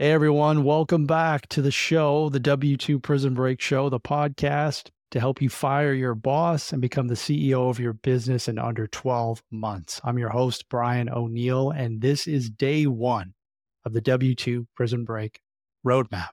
Hey 0.00 0.10
everyone, 0.10 0.64
welcome 0.64 1.06
back 1.06 1.48
to 1.50 1.62
the 1.62 1.70
show, 1.70 2.28
the 2.28 2.40
W 2.40 2.76
2 2.76 2.98
Prison 2.98 3.32
Break 3.32 3.60
Show, 3.60 3.88
the 3.88 4.00
podcast 4.00 4.88
to 5.12 5.20
help 5.20 5.40
you 5.40 5.48
fire 5.48 5.92
your 5.92 6.16
boss 6.16 6.72
and 6.72 6.82
become 6.82 7.06
the 7.06 7.14
CEO 7.14 7.70
of 7.70 7.78
your 7.78 7.92
business 7.92 8.48
in 8.48 8.58
under 8.58 8.88
12 8.88 9.40
months. 9.52 10.00
I'm 10.02 10.18
your 10.18 10.30
host, 10.30 10.68
Brian 10.68 11.08
O'Neill, 11.08 11.70
and 11.70 12.00
this 12.00 12.26
is 12.26 12.50
day 12.50 12.88
one 12.88 13.34
of 13.84 13.92
the 13.92 14.00
W 14.00 14.34
2 14.34 14.66
Prison 14.74 15.04
Break 15.04 15.38
Roadmap. 15.86 16.30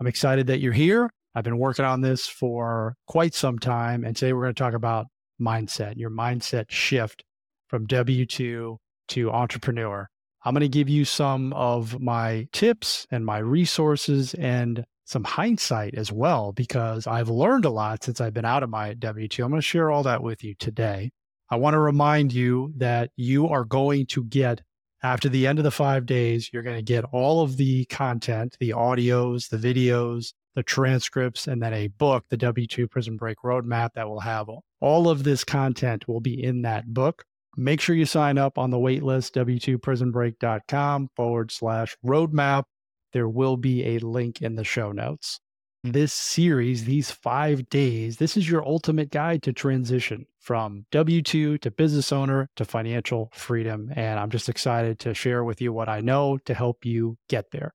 I'm 0.00 0.06
excited 0.06 0.46
that 0.46 0.60
you're 0.60 0.72
here. 0.72 1.10
I've 1.34 1.44
been 1.44 1.58
working 1.58 1.84
on 1.84 2.00
this 2.00 2.26
for 2.26 2.96
quite 3.06 3.34
some 3.34 3.58
time, 3.58 4.04
and 4.04 4.16
today 4.16 4.32
we're 4.32 4.44
going 4.44 4.54
to 4.54 4.58
talk 4.58 4.72
about 4.72 5.08
mindset, 5.38 5.98
your 5.98 6.10
mindset 6.10 6.70
shift 6.70 7.22
from 7.68 7.84
W 7.84 8.24
2 8.24 8.78
to 9.08 9.30
entrepreneur. 9.30 10.08
I'm 10.44 10.52
going 10.52 10.60
to 10.60 10.68
give 10.68 10.90
you 10.90 11.06
some 11.06 11.52
of 11.54 12.00
my 12.00 12.46
tips 12.52 13.06
and 13.10 13.24
my 13.24 13.38
resources 13.38 14.34
and 14.34 14.84
some 15.06 15.24
hindsight 15.24 15.94
as 15.94 16.12
well, 16.12 16.52
because 16.52 17.06
I've 17.06 17.28
learned 17.30 17.64
a 17.64 17.70
lot 17.70 18.04
since 18.04 18.20
I've 18.20 18.34
been 18.34 18.44
out 18.44 18.62
of 18.62 18.70
my 18.70 18.94
W 18.94 19.26
2. 19.26 19.42
I'm 19.42 19.50
going 19.50 19.60
to 19.60 19.66
share 19.66 19.90
all 19.90 20.02
that 20.02 20.22
with 20.22 20.44
you 20.44 20.54
today. 20.54 21.10
I 21.50 21.56
want 21.56 21.74
to 21.74 21.78
remind 21.78 22.32
you 22.32 22.72
that 22.76 23.10
you 23.16 23.48
are 23.48 23.64
going 23.64 24.06
to 24.06 24.24
get, 24.24 24.62
after 25.02 25.28
the 25.28 25.46
end 25.46 25.58
of 25.58 25.64
the 25.64 25.70
five 25.70 26.06
days, 26.06 26.50
you're 26.52 26.62
going 26.62 26.76
to 26.76 26.82
get 26.82 27.04
all 27.12 27.42
of 27.42 27.56
the 27.56 27.84
content, 27.86 28.56
the 28.60 28.70
audios, 28.70 29.48
the 29.48 29.56
videos, 29.56 30.32
the 30.54 30.62
transcripts, 30.62 31.46
and 31.46 31.62
then 31.62 31.74
a 31.74 31.88
book, 31.88 32.24
the 32.28 32.36
W 32.36 32.66
2 32.66 32.88
Prison 32.88 33.16
Break 33.16 33.38
Roadmap, 33.44 33.90
that 33.94 34.08
will 34.08 34.20
have 34.20 34.48
all 34.80 35.08
of 35.08 35.24
this 35.24 35.44
content 35.44 36.06
will 36.06 36.20
be 36.20 36.42
in 36.42 36.62
that 36.62 36.86
book. 36.92 37.24
Make 37.56 37.80
sure 37.80 37.94
you 37.94 38.06
sign 38.06 38.38
up 38.38 38.58
on 38.58 38.70
the 38.70 38.78
waitlist, 38.78 39.32
w2prisonbreak.com 39.32 41.08
forward 41.14 41.52
slash 41.52 41.96
roadmap. 42.04 42.64
There 43.12 43.28
will 43.28 43.56
be 43.56 43.84
a 43.94 43.98
link 43.98 44.42
in 44.42 44.56
the 44.56 44.64
show 44.64 44.90
notes. 44.90 45.38
Mm-hmm. 45.84 45.92
This 45.92 46.12
series, 46.12 46.84
these 46.84 47.10
five 47.10 47.68
days, 47.68 48.16
this 48.16 48.36
is 48.36 48.50
your 48.50 48.66
ultimate 48.66 49.10
guide 49.10 49.42
to 49.44 49.52
transition 49.52 50.26
from 50.40 50.86
W 50.90 51.22
2 51.22 51.58
to 51.58 51.70
business 51.70 52.12
owner 52.12 52.48
to 52.56 52.64
financial 52.64 53.30
freedom. 53.32 53.92
And 53.94 54.18
I'm 54.18 54.30
just 54.30 54.48
excited 54.48 54.98
to 55.00 55.14
share 55.14 55.44
with 55.44 55.60
you 55.60 55.72
what 55.72 55.88
I 55.88 56.00
know 56.00 56.38
to 56.46 56.54
help 56.54 56.84
you 56.84 57.18
get 57.28 57.50
there. 57.52 57.72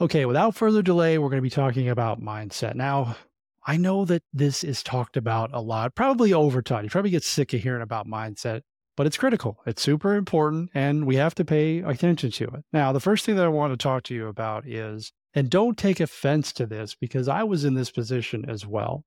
Okay, 0.00 0.26
without 0.26 0.54
further 0.54 0.82
delay, 0.82 1.18
we're 1.18 1.30
going 1.30 1.38
to 1.38 1.42
be 1.42 1.50
talking 1.50 1.88
about 1.88 2.20
mindset. 2.20 2.74
Now, 2.74 3.16
I 3.66 3.78
know 3.78 4.04
that 4.04 4.22
this 4.32 4.62
is 4.62 4.82
talked 4.82 5.16
about 5.16 5.50
a 5.54 5.60
lot, 5.60 5.94
probably 5.94 6.34
over 6.34 6.60
time. 6.60 6.84
You 6.84 6.90
probably 6.90 7.10
get 7.10 7.24
sick 7.24 7.54
of 7.54 7.62
hearing 7.62 7.80
about 7.80 8.06
mindset 8.06 8.62
but 8.96 9.06
it's 9.06 9.16
critical. 9.16 9.58
It's 9.66 9.82
super 9.82 10.14
important 10.14 10.70
and 10.74 11.06
we 11.06 11.16
have 11.16 11.34
to 11.36 11.44
pay 11.44 11.78
attention 11.78 12.30
to 12.32 12.44
it. 12.44 12.64
Now, 12.72 12.92
the 12.92 13.00
first 13.00 13.24
thing 13.24 13.36
that 13.36 13.44
I 13.44 13.48
want 13.48 13.72
to 13.72 13.82
talk 13.82 14.04
to 14.04 14.14
you 14.14 14.28
about 14.28 14.66
is, 14.66 15.12
and 15.34 15.50
don't 15.50 15.76
take 15.76 16.00
offense 16.00 16.52
to 16.54 16.66
this 16.66 16.94
because 16.94 17.28
I 17.28 17.42
was 17.42 17.64
in 17.64 17.74
this 17.74 17.90
position 17.90 18.48
as 18.48 18.66
well. 18.66 19.04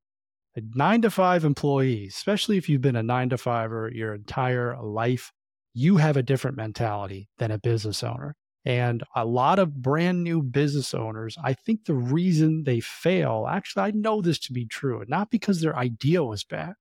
A 0.55 0.61
nine 0.75 1.01
to 1.03 1.09
five 1.09 1.45
employee, 1.45 2.07
especially 2.07 2.57
if 2.57 2.67
you've 2.67 2.81
been 2.81 2.95
a 2.95 3.03
nine 3.03 3.29
to 3.29 3.37
fiver 3.37 3.89
your 3.93 4.13
entire 4.13 4.77
life, 4.81 5.31
you 5.73 5.97
have 5.97 6.17
a 6.17 6.23
different 6.23 6.57
mentality 6.57 7.29
than 7.37 7.51
a 7.51 7.59
business 7.59 8.03
owner. 8.03 8.35
And 8.65 9.03
a 9.15 9.23
lot 9.23 9.59
of 9.59 9.81
brand 9.81 10.23
new 10.25 10.41
business 10.41 10.93
owners, 10.93 11.37
I 11.41 11.53
think 11.53 11.85
the 11.85 11.93
reason 11.93 12.63
they 12.65 12.81
fail, 12.81 13.47
actually, 13.49 13.83
I 13.83 13.91
know 13.91 14.21
this 14.21 14.39
to 14.39 14.53
be 14.53 14.65
true, 14.65 15.05
not 15.07 15.29
because 15.29 15.61
their 15.61 15.77
idea 15.77 16.23
was 16.23 16.43
bad, 16.43 16.73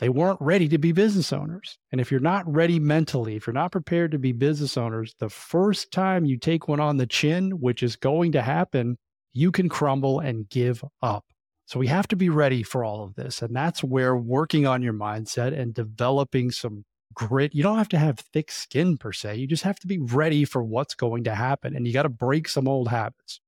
they 0.00 0.08
weren't 0.08 0.40
ready 0.40 0.66
to 0.68 0.78
be 0.78 0.92
business 0.92 1.30
owners. 1.30 1.78
And 1.92 2.00
if 2.00 2.10
you're 2.10 2.20
not 2.20 2.50
ready 2.50 2.80
mentally, 2.80 3.36
if 3.36 3.46
you're 3.46 3.54
not 3.54 3.70
prepared 3.70 4.12
to 4.12 4.18
be 4.18 4.32
business 4.32 4.78
owners, 4.78 5.14
the 5.18 5.28
first 5.28 5.92
time 5.92 6.24
you 6.24 6.38
take 6.38 6.68
one 6.68 6.80
on 6.80 6.96
the 6.96 7.06
chin, 7.06 7.60
which 7.60 7.82
is 7.82 7.96
going 7.96 8.32
to 8.32 8.40
happen, 8.40 8.96
you 9.34 9.52
can 9.52 9.68
crumble 9.68 10.18
and 10.18 10.48
give 10.48 10.82
up. 11.02 11.26
So 11.66 11.78
we 11.78 11.86
have 11.88 12.08
to 12.08 12.16
be 12.16 12.30
ready 12.30 12.62
for 12.62 12.82
all 12.82 13.04
of 13.04 13.14
this. 13.14 13.42
And 13.42 13.54
that's 13.54 13.84
where 13.84 14.16
working 14.16 14.66
on 14.66 14.82
your 14.82 14.94
mindset 14.94 15.56
and 15.56 15.74
developing 15.74 16.50
some 16.50 16.84
grit, 17.12 17.54
you 17.54 17.62
don't 17.62 17.78
have 17.78 17.90
to 17.90 17.98
have 17.98 18.18
thick 18.18 18.50
skin 18.50 18.96
per 18.96 19.12
se. 19.12 19.36
You 19.36 19.46
just 19.46 19.64
have 19.64 19.78
to 19.80 19.86
be 19.86 19.98
ready 19.98 20.46
for 20.46 20.64
what's 20.64 20.94
going 20.94 21.24
to 21.24 21.34
happen. 21.34 21.76
And 21.76 21.86
you 21.86 21.92
got 21.92 22.04
to 22.04 22.08
break 22.08 22.48
some 22.48 22.66
old 22.66 22.88
habits. 22.88 23.40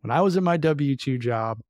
When 0.00 0.10
I 0.10 0.22
was 0.22 0.36
in 0.36 0.42
my 0.42 0.56
W 0.56 0.96
2 0.96 1.18
job, 1.18 1.60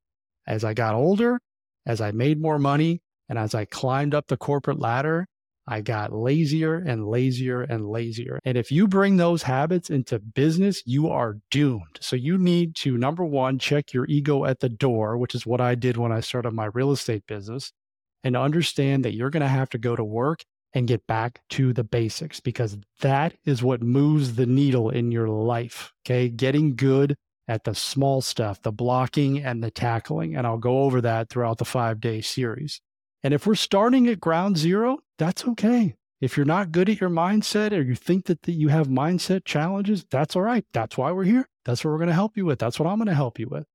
as 0.47 0.65
I 0.65 0.73
got 0.73 0.95
older, 0.95 1.41
as 1.85 2.01
I 2.01 2.11
made 2.13 2.41
more 2.41 2.59
money, 2.59 3.03
and 3.31 3.39
as 3.39 3.55
I 3.55 3.65
climbed 3.65 4.15
up 4.15 4.27
the 4.27 4.37
corporate 4.37 4.81
ladder, 4.81 5.27
I 5.67 5.83
got 5.83 6.13
lazier 6.13 6.75
and 6.75 7.07
lazier 7.07 7.63
and 7.63 7.89
lazier. 7.89 8.41
And 8.45 8.59
if 8.59 8.73
you 8.73 8.89
bring 8.89 9.17
those 9.17 9.45
habits 9.45 9.89
into 9.89 10.19
business, 10.19 10.83
you 10.85 11.09
are 11.09 11.39
doomed. 11.49 11.99
So 12.01 12.17
you 12.17 12.37
need 12.37 12.75
to, 12.77 12.99
number 12.99 13.25
one, 13.25 13.61
check 13.61 13.93
your 13.93 14.05
ego 14.07 14.45
at 14.47 14.59
the 14.59 14.69
door, 14.69 15.17
which 15.17 15.37
is 15.37 15.47
what 15.47 15.61
I 15.61 15.77
did 15.77 15.97
when 15.97 16.11
I 16.11 16.19
started 16.21 16.53
my 16.53 16.71
real 16.75 16.91
estate 16.91 17.25
business, 17.29 17.73
and 18.25 18.37
understand 18.37 19.05
that 19.05 19.15
you're 19.15 19.31
going 19.31 19.43
to 19.43 19.49
have 19.49 19.71
to 19.71 19.79
go 19.79 19.95
to 19.95 20.03
work 20.03 20.43
and 20.73 20.89
get 20.89 21.07
back 21.07 21.41
to 21.51 21.73
the 21.73 21.85
basics 21.85 22.41
because 22.41 22.79
that 23.01 23.35
is 23.45 23.63
what 23.63 23.81
moves 23.81 24.35
the 24.35 24.47
needle 24.47 24.91
in 24.91 25.13
your 25.13 25.29
life. 25.29 25.93
Okay. 26.05 26.29
Getting 26.29 26.75
good 26.75 27.17
at 27.47 27.63
the 27.63 27.75
small 27.75 28.23
stuff, 28.23 28.63
the 28.63 28.73
blocking 28.73 29.39
and 29.45 29.63
the 29.63 29.71
tackling. 29.71 30.37
And 30.37 30.47
I'll 30.49 30.59
go 30.59 30.83
over 30.83 31.01
that 31.01 31.29
throughout 31.29 31.59
the 31.59 31.65
five 31.65 32.01
day 32.01 32.21
series. 32.21 32.81
And 33.23 33.35
if 33.35 33.47
we're 33.47 33.55
starting 33.55 34.09
at 34.09 34.21
ground 34.21 34.57
zero, 34.59 34.99
that's 35.19 35.47
okay. 35.47 35.95
If 36.21 36.37
you're 36.37 36.47
not 36.47 36.73
good 36.73 36.89
at 36.89 37.01
your 37.01 37.11
mindset 37.11 37.73
or 37.73 37.81
you 37.81 37.95
think 37.95 38.27
that 38.27 38.43
the, 38.43 38.53
you 38.53 38.69
have 38.69 38.89
mindset 38.89 39.45
challenges, 39.45 40.05
that's 40.11 40.37
all 40.37 40.43
right. 40.43 40.65
That's 40.73 40.99
why 40.99 41.13
we're 41.13 41.25
here. 41.25 41.49
That's 41.65 41.85
what 41.85 41.91
we're 41.91 41.99
going 41.99 42.09
to 42.09 42.15
help 42.15 42.37
you 42.37 42.45
with. 42.45 42.59
That's 42.59 42.79
what 42.79 42.89
I'm 42.89 42.99
going 42.99 43.09
to 43.09 43.15
help 43.15 43.39
you 43.39 43.49
with. 43.49 43.67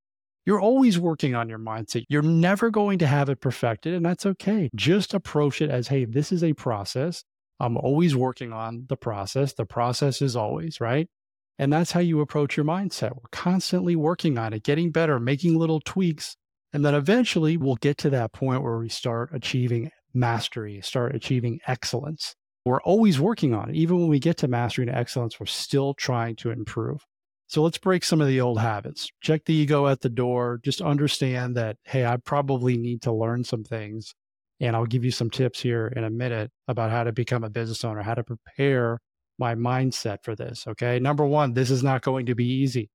You're 0.46 0.62
always 0.62 1.00
working 1.00 1.34
on 1.34 1.50
your 1.50 1.58
mindset. 1.58 2.06
You're 2.08 2.22
never 2.22 2.70
going 2.70 3.00
to 3.00 3.08
have 3.08 3.30
it 3.30 3.42
perfected, 3.42 3.96
and 3.96 4.06
that's 4.06 4.28
okay. 4.28 4.70
Just 4.76 5.16
approach 5.16 5.60
it 5.60 5.72
as 5.72 5.88
hey, 5.88 6.06
this 6.06 6.32
is 6.32 6.44
a 6.44 6.54
process. 6.54 7.24
I'm 7.60 7.78
always 7.78 8.16
working 8.16 8.54
on 8.54 8.86
the 8.88 8.98
process. 8.98 9.54
The 9.54 9.66
process 9.66 10.22
is 10.22 10.36
always, 10.36 10.80
right? 10.80 11.08
And 11.58 11.74
that's 11.74 11.94
how 11.94 12.02
you 12.02 12.20
approach 12.20 12.58
your 12.58 12.66
mindset. 12.66 13.16
We're 13.16 13.30
constantly 13.32 13.96
working 13.96 14.38
on 14.38 14.54
it, 14.54 14.64
getting 14.64 14.92
better, 14.92 15.20
making 15.20 15.58
little 15.58 15.80
tweaks 15.80 16.36
and 16.76 16.84
then 16.84 16.94
eventually 16.94 17.56
we'll 17.56 17.78
get 17.78 17.98
to 18.00 18.10
that 18.10 18.34
point 18.34 18.62
where 18.62 18.78
we 18.78 18.90
start 18.90 19.30
achieving 19.32 19.92
mastery, 20.14 20.82
start 20.84 21.16
achieving 21.16 21.62
excellence. 21.68 22.36
We're 22.66 22.82
always 22.82 23.18
working 23.18 23.54
on 23.54 23.70
it. 23.70 23.78
Even 23.78 23.98
when 23.98 24.10
we 24.10 24.20
get 24.20 24.36
to 24.40 24.50
mastery 24.50 24.86
and 24.86 24.94
excellence, 24.94 25.40
we're 25.40 25.46
still 25.46 25.94
trying 25.94 26.36
to 26.36 26.52
improve. 26.52 27.00
So 27.48 27.64
let's 27.64 27.78
break 27.78 28.04
some 28.04 28.20
of 28.20 28.28
the 28.28 28.42
old 28.42 28.60
habits. 28.60 29.08
Check 29.22 29.46
the 29.46 29.54
ego 29.54 29.88
at 29.88 30.02
the 30.02 30.10
door. 30.10 30.60
Just 30.66 30.82
understand 30.82 31.56
that, 31.56 31.78
hey, 31.86 32.06
I 32.06 32.18
probably 32.18 32.76
need 32.76 33.02
to 33.04 33.14
learn 33.14 33.46
some 33.46 33.64
things. 33.64 34.14
And 34.60 34.76
I'll 34.76 34.86
give 34.86 35.06
you 35.06 35.12
some 35.12 35.30
tips 35.30 35.62
here 35.62 35.94
in 35.96 36.04
a 36.04 36.10
minute 36.10 36.52
about 36.68 36.92
how 36.92 37.06
to 37.06 37.14
become 37.14 37.46
a 37.46 37.50
business 37.50 37.86
owner, 37.86 38.02
how 38.02 38.16
to 38.16 38.24
prepare 38.26 39.00
my 39.40 39.56
mindset 39.56 40.18
for 40.24 40.36
this. 40.36 40.68
Okay. 40.68 41.00
Number 41.00 41.26
one, 41.26 41.54
this 41.54 41.72
is 41.72 41.84
not 41.84 42.02
going 42.02 42.26
to 42.26 42.36
be 42.36 42.46
easy. 42.46 42.90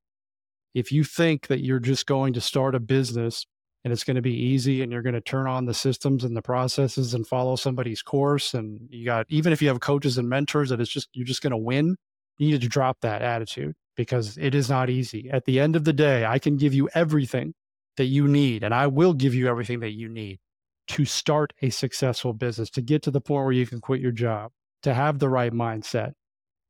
If 0.75 0.93
you 0.93 1.03
think 1.03 1.47
that 1.47 1.65
you're 1.65 1.81
just 1.81 2.05
going 2.05 2.35
to 2.35 2.43
start 2.43 2.75
a 2.75 2.81
business 2.81 3.47
and 3.85 3.93
it's 3.93 4.05
going 4.05 4.17
to 4.17 4.23
be 4.23 4.35
easy 4.35 4.83
and 4.83 4.93
you're 4.93 5.03
going 5.03 5.15
to 5.15 5.21
turn 5.21 5.47
on 5.47 5.65
the 5.65 5.75
systems 5.75 6.25
and 6.25 6.37
the 6.37 6.43
processes 6.43 7.15
and 7.15 7.27
follow 7.27 7.57
somebody's 7.57 8.03
course 8.03 8.55
and 8.55 8.81
you 8.91 9.05
got 9.05 9.27
even 9.29 9.53
if 9.53 9.63
you 9.63 9.69
have 9.69 9.81
coaches 9.81 10.19
and 10.19 10.29
mentors 10.29 10.69
that 10.71 10.81
it's 10.81 10.91
just 10.91 11.09
you're 11.13 11.27
just 11.27 11.43
going 11.43 11.51
to 11.51 11.57
win 11.57 11.97
you 12.39 12.51
need 12.51 12.61
to 12.61 12.69
drop 12.69 12.99
that 13.03 13.23
attitude 13.23 13.75
because 13.97 14.39
it 14.39 14.55
is 14.55 14.71
not 14.71 14.89
easy. 14.89 15.29
At 15.31 15.45
the 15.45 15.61
end 15.61 15.77
of 15.77 15.85
the 15.85 15.93
day 15.93 16.25
i 16.25 16.39
can 16.39 16.57
give 16.57 16.75
you 16.75 16.89
everything 16.95 17.55
that 17.97 18.07
you 18.07 18.29
need 18.29 18.63
and 18.63 18.75
i 18.75 18.87
will 18.87 19.15
give 19.15 19.35
you 19.35 19.49
everything 19.49 19.81
that 19.81 19.93
you 19.93 20.09
need 20.09 20.39
to 20.89 21.05
start 21.05 21.53
a 21.63 21.71
successful 21.71 22.33
business 22.33 22.71
to 22.71 22.83
get 22.83 23.03
to 23.03 23.11
the 23.11 23.21
point 23.21 23.45
where 23.45 23.53
you 23.53 23.67
can 23.67 23.81
quit 23.81 24.01
your 24.01 24.13
job 24.13 24.51
to 24.83 24.93
have 24.93 25.19
the 25.19 25.29
right 25.29 25.53
mindset. 25.53 26.13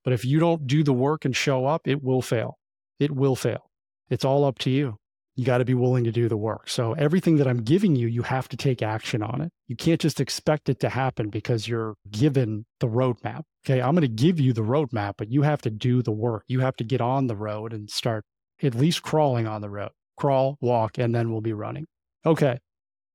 But 0.04 0.12
if 0.12 0.25
you 0.25 0.38
don't 0.38 0.66
do 0.66 0.82
the 0.82 0.92
work 0.92 1.25
and 1.25 1.34
show 1.34 1.66
up 1.66 1.87
it 1.87 2.03
will 2.03 2.22
fail. 2.22 2.59
It 2.98 3.10
will 3.10 3.37
fail. 3.37 3.71
It's 4.10 4.25
all 4.25 4.44
up 4.44 4.59
to 4.60 4.71
you 4.71 5.00
you 5.41 5.47
got 5.47 5.57
to 5.57 5.65
be 5.65 5.72
willing 5.72 6.04
to 6.04 6.13
do 6.13 6.28
the 6.28 6.37
work. 6.37 6.69
So 6.69 6.92
everything 6.92 7.39
that 7.39 7.48
I'm 7.48 7.63
giving 7.63 7.97
you, 7.97 8.07
you 8.07 8.21
have 8.21 8.47
to 8.51 8.59
take 8.59 8.83
action 8.83 9.22
on 9.22 9.41
it. 9.41 9.51
You 9.69 9.75
can't 9.75 9.98
just 9.98 10.21
expect 10.21 10.69
it 10.69 10.81
to 10.81 10.91
happen 10.91 11.31
because 11.31 11.66
you're 11.66 11.95
given 12.10 12.66
the 12.78 12.89
roadmap. 12.89 13.45
Okay. 13.65 13.81
I'm 13.81 13.95
going 13.95 14.03
to 14.03 14.09
give 14.09 14.39
you 14.39 14.53
the 14.53 14.60
roadmap, 14.60 15.15
but 15.16 15.31
you 15.33 15.41
have 15.41 15.63
to 15.63 15.71
do 15.71 16.03
the 16.03 16.13
work. 16.13 16.45
You 16.47 16.60
have 16.60 16.77
to 16.77 16.84
get 16.84 17.01
on 17.01 17.27
the 17.27 17.37
road 17.37 17.72
and 17.72 17.89
start 17.89 18.27
at 18.63 18.75
least 18.75 19.03
crawling 19.03 19.47
on 19.47 19.63
the 19.63 19.71
road. 19.71 19.92
Crawl, 20.19 20.59
walk, 20.60 20.98
and 20.98 21.15
then 21.15 21.33
we'll 21.33 21.41
be 21.41 21.54
running. 21.54 21.87
Okay. 22.27 22.59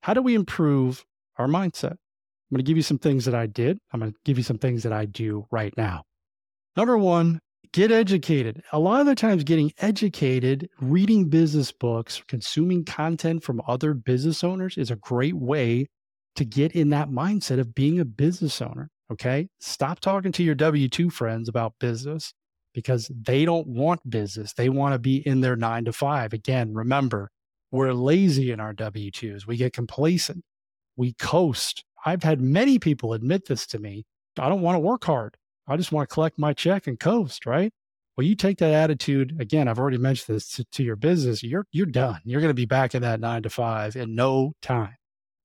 How 0.01 0.16
do 0.16 0.24
we 0.24 0.33
improve 0.33 1.06
our 1.38 1.45
mindset? 1.45 1.92
I'm 1.92 2.56
going 2.56 2.57
to 2.57 2.68
give 2.68 2.77
you 2.77 2.81
some 2.81 2.98
things 2.98 3.25
that 3.25 3.36
I 3.36 3.45
did. 3.45 3.77
I'm 3.94 4.00
going 4.00 4.13
to 4.13 4.18
give 4.25 4.39
you 4.39 4.44
some 4.44 4.57
things 4.57 4.81
that 4.81 4.94
I 4.94 5.06
do 5.06 5.45
right 5.51 5.77
now. 5.77 6.06
Number 6.75 6.98
one, 6.98 7.39
get 7.75 7.92
educated. 7.92 8.63
A 8.72 8.80
lot 8.80 9.01
of 9.01 9.06
the 9.06 9.16
times, 9.16 9.44
getting 9.44 9.74
educated, 9.80 10.69
reading 10.80 11.27
business 11.27 11.74
books, 11.74 12.24
consuming 12.25 12.86
content 12.86 13.44
from 13.44 13.62
other 13.68 13.94
business 13.94 14.45
owners 14.45 14.77
is 14.77 14.92
a 14.92 14.95
great 14.95 15.36
way 15.36 15.88
to 16.38 16.45
get 16.45 16.72
in 16.72 16.89
that 16.92 17.10
mindset 17.10 17.60
of 17.60 17.75
being 17.75 18.00
a 18.00 18.06
business 18.06 18.62
owner. 18.62 18.89
Okay. 19.12 19.50
Stop 19.60 20.00
talking 20.00 20.31
to 20.31 20.42
your 20.44 20.56
W 20.56 20.88
2 20.88 21.10
friends 21.10 21.50
about 21.50 21.74
business 21.77 22.33
because 22.74 23.12
they 23.13 23.44
don't 23.44 23.68
want 23.68 24.10
business. 24.10 24.54
They 24.54 24.69
want 24.69 24.94
to 24.94 25.00
be 25.00 25.18
in 25.27 25.42
their 25.42 25.57
nine 25.57 25.83
to 25.83 25.92
five. 25.92 26.31
Again, 26.31 26.74
remember, 26.74 27.30
we're 27.72 27.92
lazy 27.92 28.51
in 28.51 28.62
our 28.62 28.72
W 28.72 29.12
2s. 29.12 29.48
We 29.48 29.57
get 29.57 29.74
complacent, 29.74 30.45
we 30.95 31.12
coast. 31.12 31.83
I've 32.06 32.24
had 32.24 32.39
many 32.39 32.80
people 32.80 33.12
admit 33.12 33.50
this 33.50 33.68
to 33.68 33.80
me. 33.80 34.06
I 34.39 34.48
don't 34.48 34.62
want 34.62 34.75
to 34.75 34.80
work 34.80 35.04
hard. 35.04 35.36
I 35.67 35.77
just 35.77 35.91
want 35.91 36.09
to 36.09 36.13
collect 36.13 36.38
my 36.38 36.53
check 36.53 36.88
and 36.88 37.00
coast, 37.00 37.45
right? 37.45 37.73
Well, 38.15 38.25
you 38.25 38.35
take 38.35 38.59
that 38.59 38.73
attitude 38.73 39.35
again. 39.39 39.67
I've 39.67 39.79
already 39.79 39.97
mentioned 39.97 40.35
this 40.35 40.50
to, 40.53 40.63
to 40.63 40.83
your 40.83 40.95
business. 40.95 41.44
You're 41.44 41.67
you're 41.71 41.85
done. 41.85 42.21
You're 42.23 42.41
going 42.41 42.50
to 42.50 42.53
be 42.53 42.65
back 42.65 42.95
in 42.95 43.01
that 43.01 43.19
nine 43.19 43.44
to 43.44 43.50
five 43.50 43.95
in 43.95 44.15
no 44.15 44.53
time. 44.62 44.95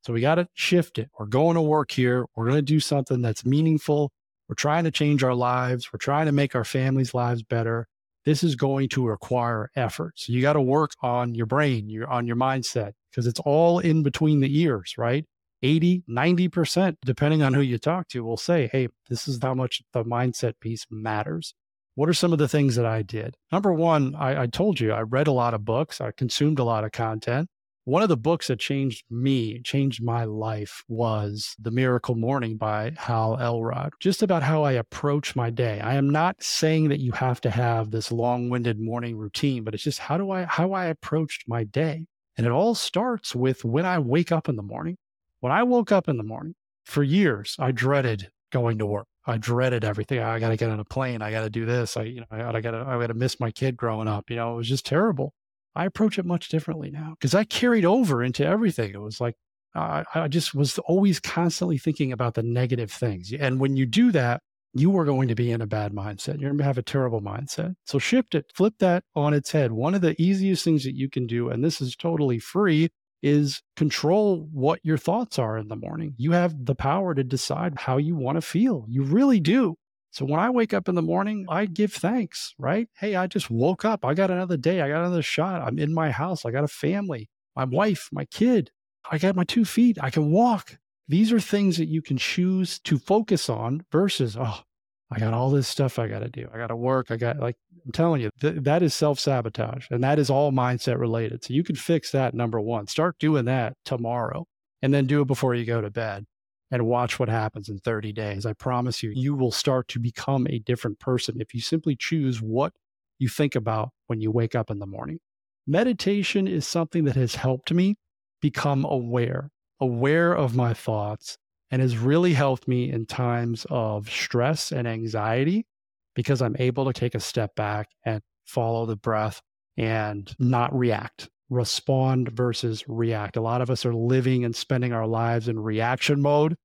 So 0.02 0.12
we 0.12 0.20
got 0.20 0.36
to 0.36 0.48
shift 0.54 0.98
it. 0.98 1.10
We're 1.18 1.26
going 1.26 1.56
to 1.56 1.62
work 1.62 1.90
here. 1.90 2.26
We're 2.34 2.44
going 2.44 2.56
to 2.56 2.62
do 2.62 2.80
something 2.80 3.22
that's 3.22 3.44
meaningful. 3.44 4.12
We're 4.48 4.54
trying 4.54 4.84
to 4.84 4.90
change 4.90 5.22
our 5.22 5.34
lives. 5.34 5.92
We're 5.92 5.98
trying 5.98 6.26
to 6.26 6.32
make 6.32 6.54
our 6.54 6.64
families' 6.64 7.12
lives 7.14 7.42
better. 7.42 7.86
This 8.24 8.42
is 8.42 8.54
going 8.54 8.88
to 8.90 9.06
require 9.06 9.70
effort. 9.76 10.12
So 10.16 10.32
you 10.32 10.40
got 10.40 10.54
to 10.54 10.60
work 10.60 10.92
on 11.02 11.34
your 11.34 11.46
brain, 11.46 11.88
your 11.88 12.08
on 12.08 12.26
your 12.26 12.36
mindset, 12.36 12.92
because 13.10 13.26
it's 13.26 13.40
all 13.40 13.78
in 13.78 14.02
between 14.02 14.40
the 14.40 14.60
ears, 14.60 14.94
right? 14.96 15.24
80, 15.62 16.04
90%, 16.08 16.96
depending 17.04 17.42
on 17.42 17.54
who 17.54 17.60
you 17.60 17.78
talk 17.78 18.08
to, 18.08 18.24
will 18.24 18.36
say, 18.36 18.68
Hey, 18.72 18.88
this 19.08 19.28
is 19.28 19.38
how 19.42 19.54
much 19.54 19.82
the 19.92 20.04
mindset 20.04 20.54
piece 20.60 20.86
matters. 20.90 21.54
What 21.94 22.08
are 22.08 22.14
some 22.14 22.32
of 22.32 22.38
the 22.38 22.48
things 22.48 22.76
that 22.76 22.86
I 22.86 23.02
did? 23.02 23.36
Number 23.52 23.72
one, 23.72 24.14
I, 24.14 24.42
I 24.42 24.46
told 24.46 24.80
you 24.80 24.92
I 24.92 25.02
read 25.02 25.26
a 25.26 25.32
lot 25.32 25.54
of 25.54 25.64
books, 25.64 26.00
I 26.00 26.12
consumed 26.12 26.58
a 26.58 26.64
lot 26.64 26.84
of 26.84 26.92
content. 26.92 27.48
One 27.84 28.02
of 28.02 28.08
the 28.08 28.16
books 28.16 28.48
that 28.48 28.60
changed 28.60 29.04
me, 29.10 29.60
changed 29.62 30.02
my 30.02 30.24
life 30.24 30.84
was 30.86 31.56
The 31.58 31.70
Miracle 31.70 32.14
Morning 32.14 32.56
by 32.56 32.92
Hal 32.96 33.38
Elrod, 33.40 33.94
just 33.98 34.22
about 34.22 34.42
how 34.42 34.62
I 34.62 34.72
approach 34.72 35.34
my 35.34 35.50
day. 35.50 35.80
I 35.80 35.94
am 35.94 36.08
not 36.08 36.42
saying 36.42 36.90
that 36.90 37.00
you 37.00 37.12
have 37.12 37.40
to 37.40 37.50
have 37.50 37.90
this 37.90 38.12
long-winded 38.12 38.78
morning 38.78 39.16
routine, 39.16 39.64
but 39.64 39.74
it's 39.74 39.82
just 39.82 39.98
how 39.98 40.18
do 40.18 40.30
I 40.30 40.44
how 40.44 40.72
I 40.72 40.86
approached 40.86 41.48
my 41.48 41.64
day. 41.64 42.06
And 42.36 42.46
it 42.46 42.52
all 42.52 42.74
starts 42.74 43.34
with 43.34 43.64
when 43.64 43.86
I 43.86 43.98
wake 43.98 44.30
up 44.30 44.48
in 44.48 44.56
the 44.56 44.62
morning. 44.62 44.96
When 45.40 45.52
I 45.52 45.62
woke 45.62 45.90
up 45.90 46.08
in 46.08 46.16
the 46.16 46.22
morning, 46.22 46.54
for 46.84 47.02
years 47.02 47.56
I 47.58 47.72
dreaded 47.72 48.30
going 48.50 48.78
to 48.78 48.86
work. 48.86 49.06
I 49.26 49.36
dreaded 49.36 49.84
everything. 49.84 50.20
I 50.20 50.38
got 50.38 50.48
to 50.48 50.56
get 50.56 50.70
on 50.70 50.80
a 50.80 50.84
plane. 50.84 51.22
I 51.22 51.30
got 51.30 51.42
to 51.42 51.50
do 51.50 51.64
this. 51.64 51.96
I, 51.96 52.02
you 52.02 52.20
know, 52.20 52.26
I 52.30 52.60
got 52.60 52.72
to, 52.72 52.84
I 52.86 52.98
got 52.98 53.08
to 53.08 53.14
miss 53.14 53.38
my 53.38 53.50
kid 53.50 53.76
growing 53.76 54.08
up. 54.08 54.30
You 54.30 54.36
know, 54.36 54.54
it 54.54 54.56
was 54.56 54.68
just 54.68 54.86
terrible. 54.86 55.34
I 55.74 55.86
approach 55.86 56.18
it 56.18 56.24
much 56.24 56.48
differently 56.48 56.90
now 56.90 57.14
because 57.18 57.34
I 57.34 57.44
carried 57.44 57.84
over 57.84 58.22
into 58.22 58.44
everything. 58.44 58.90
It 58.92 59.00
was 59.00 59.20
like, 59.20 59.36
uh, 59.74 60.02
I 60.14 60.26
just 60.26 60.54
was 60.54 60.78
always 60.80 61.20
constantly 61.20 61.78
thinking 61.78 62.12
about 62.12 62.34
the 62.34 62.42
negative 62.42 62.90
things. 62.90 63.32
And 63.32 63.60
when 63.60 63.76
you 63.76 63.86
do 63.86 64.10
that, 64.10 64.42
you 64.72 64.96
are 64.98 65.04
going 65.04 65.28
to 65.28 65.34
be 65.34 65.50
in 65.52 65.60
a 65.60 65.66
bad 65.66 65.92
mindset. 65.92 66.40
You're 66.40 66.50
going 66.50 66.58
to 66.58 66.64
have 66.64 66.78
a 66.78 66.82
terrible 66.82 67.20
mindset. 67.20 67.74
So 67.86 67.98
shift 67.98 68.34
it, 68.34 68.46
flip 68.54 68.74
that 68.80 69.04
on 69.14 69.32
its 69.32 69.52
head. 69.52 69.72
One 69.72 69.94
of 69.94 70.00
the 70.00 70.20
easiest 70.20 70.64
things 70.64 70.84
that 70.84 70.96
you 70.96 71.08
can 71.08 71.26
do, 71.26 71.50
and 71.50 71.62
this 71.62 71.80
is 71.80 71.94
totally 71.94 72.38
free, 72.40 72.90
is 73.22 73.62
control 73.76 74.48
what 74.52 74.80
your 74.82 74.98
thoughts 74.98 75.38
are 75.38 75.58
in 75.58 75.68
the 75.68 75.76
morning. 75.76 76.14
You 76.16 76.32
have 76.32 76.64
the 76.64 76.74
power 76.74 77.14
to 77.14 77.24
decide 77.24 77.78
how 77.78 77.96
you 77.96 78.16
want 78.16 78.36
to 78.36 78.42
feel. 78.42 78.84
You 78.88 79.02
really 79.02 79.40
do. 79.40 79.76
So 80.12 80.24
when 80.24 80.40
I 80.40 80.50
wake 80.50 80.74
up 80.74 80.88
in 80.88 80.96
the 80.96 81.02
morning, 81.02 81.46
I 81.48 81.66
give 81.66 81.92
thanks, 81.92 82.54
right? 82.58 82.88
Hey, 82.98 83.14
I 83.14 83.26
just 83.28 83.50
woke 83.50 83.84
up. 83.84 84.04
I 84.04 84.14
got 84.14 84.30
another 84.30 84.56
day. 84.56 84.80
I 84.80 84.88
got 84.88 85.04
another 85.04 85.22
shot. 85.22 85.62
I'm 85.62 85.78
in 85.78 85.94
my 85.94 86.10
house. 86.10 86.44
I 86.44 86.50
got 86.50 86.64
a 86.64 86.68
family, 86.68 87.30
my 87.54 87.64
wife, 87.64 88.08
my 88.10 88.24
kid. 88.24 88.70
I 89.10 89.18
got 89.18 89.36
my 89.36 89.44
two 89.44 89.64
feet. 89.64 89.98
I 90.00 90.10
can 90.10 90.32
walk. 90.32 90.78
These 91.06 91.32
are 91.32 91.40
things 91.40 91.76
that 91.76 91.88
you 91.88 92.02
can 92.02 92.16
choose 92.16 92.80
to 92.80 92.98
focus 92.98 93.48
on 93.48 93.84
versus, 93.92 94.36
oh, 94.38 94.62
I 95.10 95.18
got 95.18 95.34
all 95.34 95.50
this 95.50 95.66
stuff 95.66 95.98
I 95.98 96.06
got 96.06 96.20
to 96.20 96.28
do. 96.28 96.48
I 96.52 96.58
got 96.58 96.68
to 96.68 96.76
work. 96.76 97.10
I 97.10 97.16
got, 97.16 97.38
like, 97.38 97.56
I'm 97.84 97.92
telling 97.92 98.20
you, 98.20 98.30
th- 98.40 98.62
that 98.62 98.82
is 98.82 98.94
self 98.94 99.18
sabotage 99.18 99.86
and 99.90 100.04
that 100.04 100.18
is 100.18 100.30
all 100.30 100.52
mindset 100.52 100.98
related. 100.98 101.44
So 101.44 101.52
you 101.52 101.64
can 101.64 101.76
fix 101.76 102.12
that 102.12 102.34
number 102.34 102.60
one. 102.60 102.86
Start 102.86 103.18
doing 103.18 103.46
that 103.46 103.76
tomorrow 103.84 104.46
and 104.82 104.94
then 104.94 105.06
do 105.06 105.20
it 105.22 105.26
before 105.26 105.54
you 105.54 105.64
go 105.64 105.80
to 105.80 105.90
bed 105.90 106.26
and 106.70 106.86
watch 106.86 107.18
what 107.18 107.28
happens 107.28 107.68
in 107.68 107.78
30 107.78 108.12
days. 108.12 108.46
I 108.46 108.52
promise 108.52 109.02
you, 109.02 109.10
you 109.12 109.34
will 109.34 109.50
start 109.50 109.88
to 109.88 109.98
become 109.98 110.46
a 110.48 110.60
different 110.60 111.00
person 111.00 111.40
if 111.40 111.54
you 111.54 111.60
simply 111.60 111.96
choose 111.96 112.40
what 112.40 112.72
you 113.18 113.28
think 113.28 113.54
about 113.54 113.90
when 114.06 114.20
you 114.20 114.30
wake 114.30 114.54
up 114.54 114.70
in 114.70 114.78
the 114.78 114.86
morning. 114.86 115.18
Meditation 115.66 116.46
is 116.46 116.66
something 116.66 117.04
that 117.04 117.16
has 117.16 117.34
helped 117.34 117.72
me 117.72 117.96
become 118.40 118.84
aware, 118.84 119.50
aware 119.80 120.32
of 120.32 120.56
my 120.56 120.72
thoughts, 120.72 121.36
and 121.70 121.80
has 121.80 121.96
really 121.96 122.32
helped 122.32 122.66
me 122.66 122.90
in 122.90 123.06
times 123.06 123.66
of 123.70 124.10
stress 124.10 124.72
and 124.72 124.88
anxiety 124.88 125.66
because 126.14 126.42
I'm 126.42 126.56
able 126.58 126.84
to 126.86 126.92
take 126.92 127.14
a 127.14 127.20
step 127.20 127.54
back 127.54 127.88
and 128.04 128.20
follow 128.44 128.86
the 128.86 128.96
breath 128.96 129.40
and 129.76 130.34
not 130.38 130.76
react, 130.76 131.28
respond 131.48 132.30
versus 132.30 132.84
react. 132.88 133.36
A 133.36 133.40
lot 133.40 133.62
of 133.62 133.70
us 133.70 133.86
are 133.86 133.94
living 133.94 134.44
and 134.44 134.54
spending 134.54 134.92
our 134.92 135.06
lives 135.06 135.48
in 135.48 135.58
reaction 135.58 136.20
mode, 136.20 136.56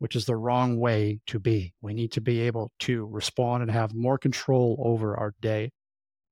which 0.00 0.16
is 0.16 0.26
the 0.26 0.36
wrong 0.36 0.78
way 0.78 1.20
to 1.28 1.38
be. 1.38 1.72
We 1.80 1.94
need 1.94 2.12
to 2.12 2.20
be 2.20 2.40
able 2.40 2.72
to 2.80 3.06
respond 3.06 3.62
and 3.62 3.70
have 3.70 3.94
more 3.94 4.18
control 4.18 4.82
over 4.84 5.16
our 5.16 5.34
day. 5.40 5.70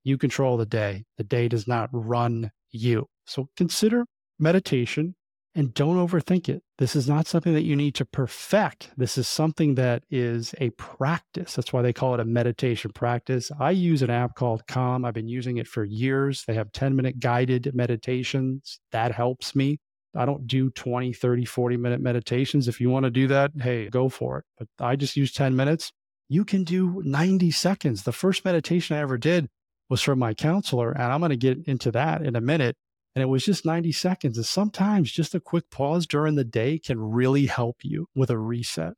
You 0.02 0.18
control 0.18 0.56
the 0.56 0.66
day, 0.66 1.04
the 1.16 1.24
day 1.24 1.48
does 1.48 1.66
not 1.66 1.88
run 1.92 2.50
you. 2.70 3.06
So 3.26 3.48
consider 3.56 4.04
meditation 4.38 5.14
and 5.56 5.72
don't 5.72 5.96
overthink 5.96 6.50
it. 6.50 6.62
This 6.76 6.94
is 6.94 7.08
not 7.08 7.26
something 7.26 7.54
that 7.54 7.64
you 7.64 7.74
need 7.74 7.94
to 7.94 8.04
perfect. 8.04 8.90
This 8.96 9.16
is 9.16 9.26
something 9.26 9.74
that 9.76 10.04
is 10.10 10.54
a 10.60 10.68
practice. 10.70 11.54
That's 11.54 11.72
why 11.72 11.80
they 11.80 11.94
call 11.94 12.12
it 12.12 12.20
a 12.20 12.26
meditation 12.26 12.92
practice. 12.92 13.50
I 13.58 13.70
use 13.70 14.02
an 14.02 14.10
app 14.10 14.34
called 14.34 14.66
Calm. 14.66 15.06
I've 15.06 15.14
been 15.14 15.28
using 15.28 15.56
it 15.56 15.66
for 15.66 15.82
years. 15.82 16.44
They 16.46 16.52
have 16.54 16.72
10 16.72 16.94
minute 16.94 17.20
guided 17.20 17.74
meditations. 17.74 18.80
That 18.92 19.12
helps 19.12 19.56
me. 19.56 19.78
I 20.14 20.26
don't 20.26 20.46
do 20.46 20.70
20, 20.70 21.14
30, 21.14 21.44
40 21.46 21.76
minute 21.78 22.02
meditations. 22.02 22.68
If 22.68 22.78
you 22.78 22.90
want 22.90 23.04
to 23.04 23.10
do 23.10 23.26
that, 23.28 23.52
hey, 23.58 23.88
go 23.88 24.10
for 24.10 24.38
it. 24.38 24.44
But 24.58 24.68
I 24.78 24.94
just 24.94 25.16
use 25.16 25.32
10 25.32 25.56
minutes. 25.56 25.90
You 26.28 26.44
can 26.44 26.64
do 26.64 27.02
90 27.02 27.50
seconds. 27.50 28.02
The 28.02 28.12
first 28.12 28.44
meditation 28.44 28.94
I 28.94 29.00
ever 29.00 29.16
did 29.16 29.48
was 29.88 30.02
from 30.02 30.18
my 30.18 30.34
counselor, 30.34 30.90
and 30.90 31.04
I'm 31.04 31.20
going 31.20 31.30
to 31.30 31.36
get 31.36 31.66
into 31.66 31.90
that 31.92 32.22
in 32.22 32.36
a 32.36 32.40
minute 32.40 32.76
and 33.16 33.22
it 33.22 33.28
was 33.28 33.46
just 33.46 33.64
90 33.64 33.92
seconds. 33.92 34.36
And 34.36 34.44
sometimes 34.44 35.10
just 35.10 35.34
a 35.34 35.40
quick 35.40 35.70
pause 35.70 36.06
during 36.06 36.34
the 36.34 36.44
day 36.44 36.78
can 36.78 37.00
really 37.00 37.46
help 37.46 37.78
you 37.82 38.08
with 38.14 38.28
a 38.28 38.36
reset. 38.36 38.92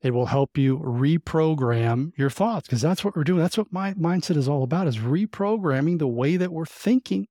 It 0.00 0.14
will 0.14 0.26
help 0.26 0.56
you 0.56 0.78
reprogram 0.78 2.12
your 2.16 2.30
thoughts 2.30 2.68
because 2.68 2.80
that's 2.80 3.04
what 3.04 3.16
we're 3.16 3.24
doing. 3.24 3.40
That's 3.40 3.58
what 3.58 3.72
my 3.72 3.92
mindset 3.94 4.36
is 4.36 4.48
all 4.48 4.62
about 4.62 4.86
is 4.86 4.98
reprogramming 4.98 5.98
the 5.98 6.06
way 6.06 6.36
that 6.36 6.52
we're 6.52 6.66
thinking. 6.66 7.26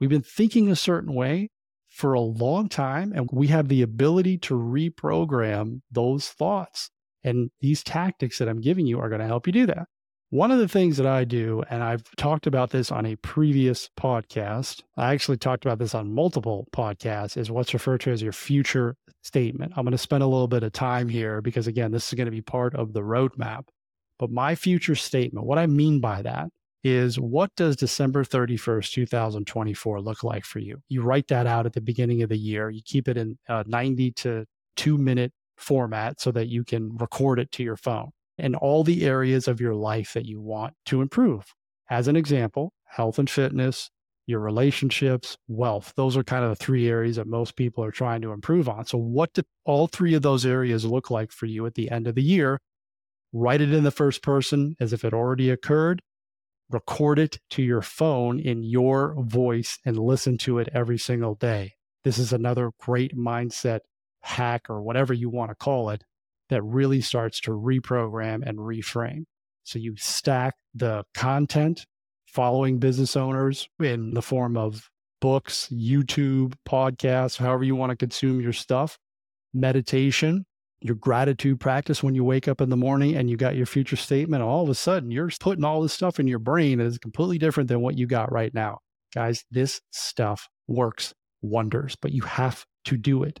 We've 0.00 0.08
been 0.08 0.22
thinking 0.22 0.70
a 0.70 0.76
certain 0.76 1.12
way 1.12 1.50
for 1.90 2.14
a 2.14 2.20
long 2.20 2.70
time, 2.70 3.12
and 3.14 3.28
we 3.30 3.48
have 3.48 3.68
the 3.68 3.82
ability 3.82 4.38
to 4.38 4.54
reprogram 4.54 5.82
those 5.90 6.28
thoughts. 6.28 6.88
And 7.22 7.50
these 7.60 7.84
tactics 7.84 8.38
that 8.38 8.48
I'm 8.48 8.62
giving 8.62 8.86
you 8.86 8.98
are 8.98 9.10
going 9.10 9.20
to 9.20 9.26
help 9.26 9.46
you 9.46 9.52
do 9.52 9.66
that. 9.66 9.88
One 10.32 10.50
of 10.50 10.58
the 10.58 10.66
things 10.66 10.96
that 10.96 11.06
I 11.06 11.24
do, 11.24 11.62
and 11.68 11.82
I've 11.82 12.04
talked 12.16 12.46
about 12.46 12.70
this 12.70 12.90
on 12.90 13.04
a 13.04 13.16
previous 13.16 13.90
podcast, 14.00 14.82
I 14.96 15.12
actually 15.12 15.36
talked 15.36 15.66
about 15.66 15.78
this 15.78 15.94
on 15.94 16.14
multiple 16.14 16.66
podcasts, 16.74 17.36
is 17.36 17.50
what's 17.50 17.74
referred 17.74 18.00
to 18.00 18.12
as 18.12 18.22
your 18.22 18.32
future 18.32 18.96
statement. 19.20 19.74
I'm 19.76 19.84
going 19.84 19.92
to 19.92 19.98
spend 19.98 20.22
a 20.22 20.26
little 20.26 20.48
bit 20.48 20.62
of 20.62 20.72
time 20.72 21.10
here 21.10 21.42
because, 21.42 21.66
again, 21.66 21.92
this 21.92 22.08
is 22.08 22.14
going 22.14 22.28
to 22.28 22.30
be 22.30 22.40
part 22.40 22.74
of 22.74 22.94
the 22.94 23.02
roadmap. 23.02 23.64
But 24.18 24.30
my 24.30 24.54
future 24.54 24.94
statement, 24.94 25.44
what 25.44 25.58
I 25.58 25.66
mean 25.66 26.00
by 26.00 26.22
that 26.22 26.48
is 26.82 27.20
what 27.20 27.50
does 27.54 27.76
December 27.76 28.24
31st, 28.24 28.90
2024 28.90 30.00
look 30.00 30.24
like 30.24 30.46
for 30.46 30.60
you? 30.60 30.80
You 30.88 31.02
write 31.02 31.28
that 31.28 31.46
out 31.46 31.66
at 31.66 31.74
the 31.74 31.82
beginning 31.82 32.22
of 32.22 32.30
the 32.30 32.38
year. 32.38 32.70
You 32.70 32.80
keep 32.82 33.06
it 33.06 33.18
in 33.18 33.36
a 33.48 33.64
90 33.66 34.12
to 34.12 34.46
two 34.78 34.96
minute 34.96 35.34
format 35.58 36.22
so 36.22 36.32
that 36.32 36.48
you 36.48 36.64
can 36.64 36.96
record 36.96 37.38
it 37.38 37.52
to 37.52 37.62
your 37.62 37.76
phone 37.76 38.12
and 38.42 38.56
all 38.56 38.84
the 38.84 39.04
areas 39.06 39.48
of 39.48 39.60
your 39.60 39.74
life 39.74 40.12
that 40.12 40.26
you 40.26 40.40
want 40.40 40.74
to 40.86 41.00
improve. 41.00 41.54
As 41.88 42.08
an 42.08 42.16
example, 42.16 42.72
health 42.84 43.18
and 43.18 43.30
fitness, 43.30 43.90
your 44.26 44.40
relationships, 44.40 45.36
wealth. 45.48 45.92
Those 45.96 46.16
are 46.16 46.24
kind 46.24 46.44
of 46.44 46.50
the 46.50 46.64
three 46.64 46.88
areas 46.88 47.16
that 47.16 47.26
most 47.26 47.56
people 47.56 47.84
are 47.84 47.90
trying 47.90 48.20
to 48.22 48.32
improve 48.32 48.68
on. 48.68 48.84
So, 48.84 48.98
what 48.98 49.32
do 49.32 49.42
all 49.64 49.86
three 49.86 50.14
of 50.14 50.22
those 50.22 50.44
areas 50.44 50.84
look 50.84 51.10
like 51.10 51.32
for 51.32 51.46
you 51.46 51.66
at 51.66 51.74
the 51.74 51.90
end 51.90 52.06
of 52.06 52.14
the 52.14 52.22
year? 52.22 52.60
Write 53.32 53.60
it 53.60 53.72
in 53.72 53.84
the 53.84 53.90
first 53.90 54.22
person 54.22 54.76
as 54.80 54.92
if 54.92 55.04
it 55.04 55.14
already 55.14 55.50
occurred. 55.50 56.02
Record 56.70 57.18
it 57.18 57.38
to 57.50 57.62
your 57.62 57.82
phone 57.82 58.38
in 58.38 58.62
your 58.62 59.14
voice 59.18 59.78
and 59.84 59.98
listen 59.98 60.38
to 60.38 60.58
it 60.58 60.68
every 60.72 60.98
single 60.98 61.34
day. 61.34 61.72
This 62.04 62.18
is 62.18 62.32
another 62.32 62.72
great 62.80 63.16
mindset 63.16 63.80
hack 64.20 64.68
or 64.68 64.82
whatever 64.82 65.12
you 65.12 65.30
want 65.30 65.50
to 65.50 65.54
call 65.54 65.90
it 65.90 66.04
that 66.52 66.62
really 66.62 67.00
starts 67.00 67.40
to 67.40 67.50
reprogram 67.50 68.46
and 68.46 68.58
reframe. 68.58 69.24
So 69.64 69.78
you 69.78 69.94
stack 69.96 70.54
the 70.74 71.04
content 71.14 71.86
following 72.26 72.78
business 72.78 73.16
owners 73.16 73.68
in 73.80 74.14
the 74.14 74.22
form 74.22 74.56
of 74.56 74.88
books, 75.20 75.68
YouTube, 75.72 76.54
podcasts, 76.68 77.36
however 77.36 77.64
you 77.64 77.76
want 77.76 77.90
to 77.90 77.96
consume 77.96 78.40
your 78.40 78.52
stuff, 78.52 78.98
meditation, 79.54 80.44
your 80.80 80.96
gratitude 80.96 81.60
practice 81.60 82.02
when 82.02 82.14
you 82.14 82.24
wake 82.24 82.48
up 82.48 82.60
in 82.60 82.68
the 82.68 82.76
morning 82.76 83.14
and 83.14 83.30
you 83.30 83.36
got 83.36 83.54
your 83.54 83.66
future 83.66 83.96
statement, 83.96 84.42
all 84.42 84.62
of 84.62 84.68
a 84.68 84.74
sudden 84.74 85.10
you're 85.10 85.30
putting 85.40 85.64
all 85.64 85.80
this 85.80 85.92
stuff 85.92 86.18
in 86.18 86.26
your 86.26 86.40
brain 86.40 86.78
that 86.78 86.86
is 86.86 86.98
completely 86.98 87.38
different 87.38 87.68
than 87.68 87.80
what 87.80 87.96
you 87.96 88.06
got 88.06 88.32
right 88.32 88.52
now. 88.52 88.78
Guys, 89.14 89.44
this 89.50 89.80
stuff 89.92 90.48
works 90.66 91.14
wonders, 91.40 91.96
but 92.00 92.12
you 92.12 92.22
have 92.22 92.64
to 92.86 92.96
do 92.96 93.22
it. 93.22 93.38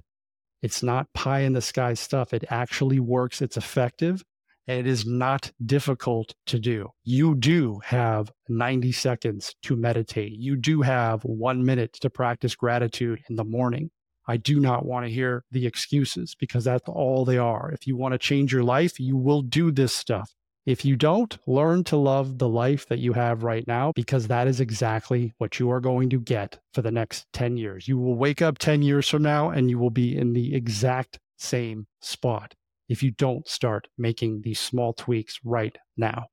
It's 0.62 0.82
not 0.82 1.12
pie 1.12 1.40
in 1.40 1.52
the 1.52 1.60
sky 1.60 1.94
stuff. 1.94 2.32
It 2.32 2.44
actually 2.48 3.00
works. 3.00 3.42
It's 3.42 3.56
effective 3.56 4.24
and 4.66 4.78
it 4.78 4.86
is 4.86 5.04
not 5.04 5.52
difficult 5.64 6.34
to 6.46 6.58
do. 6.58 6.88
You 7.04 7.34
do 7.34 7.80
have 7.84 8.30
90 8.48 8.92
seconds 8.92 9.54
to 9.62 9.76
meditate. 9.76 10.32
You 10.32 10.56
do 10.56 10.82
have 10.82 11.22
one 11.24 11.64
minute 11.64 11.94
to 11.94 12.10
practice 12.10 12.54
gratitude 12.54 13.22
in 13.28 13.36
the 13.36 13.44
morning. 13.44 13.90
I 14.26 14.36
do 14.36 14.60
not 14.60 14.86
want 14.86 15.04
to 15.04 15.12
hear 15.12 15.44
the 15.50 15.66
excuses 15.66 16.36
because 16.38 16.64
that's 16.64 16.88
all 16.88 17.24
they 17.24 17.38
are. 17.38 17.72
If 17.72 17.88
you 17.88 17.96
want 17.96 18.12
to 18.12 18.18
change 18.18 18.52
your 18.52 18.62
life, 18.62 19.00
you 19.00 19.16
will 19.16 19.42
do 19.42 19.72
this 19.72 19.92
stuff. 19.92 20.32
If 20.64 20.84
you 20.84 20.94
don't, 20.94 21.36
learn 21.46 21.82
to 21.84 21.96
love 21.96 22.38
the 22.38 22.48
life 22.48 22.86
that 22.86 23.00
you 23.00 23.14
have 23.14 23.42
right 23.42 23.66
now 23.66 23.92
because 23.96 24.28
that 24.28 24.46
is 24.46 24.60
exactly 24.60 25.32
what 25.38 25.58
you 25.58 25.70
are 25.72 25.80
going 25.80 26.08
to 26.10 26.20
get 26.20 26.60
for 26.72 26.82
the 26.82 26.92
next 26.92 27.26
10 27.32 27.56
years. 27.56 27.88
You 27.88 27.98
will 27.98 28.14
wake 28.14 28.40
up 28.40 28.58
10 28.58 28.82
years 28.82 29.08
from 29.08 29.22
now 29.22 29.50
and 29.50 29.68
you 29.68 29.78
will 29.78 29.90
be 29.90 30.16
in 30.16 30.34
the 30.34 30.54
exact 30.54 31.18
same 31.36 31.86
spot 32.00 32.54
if 32.88 33.02
you 33.02 33.10
don't 33.10 33.48
start 33.48 33.88
making 33.98 34.42
these 34.42 34.60
small 34.60 34.92
tweaks 34.92 35.40
right 35.44 35.76
now. 35.96 36.26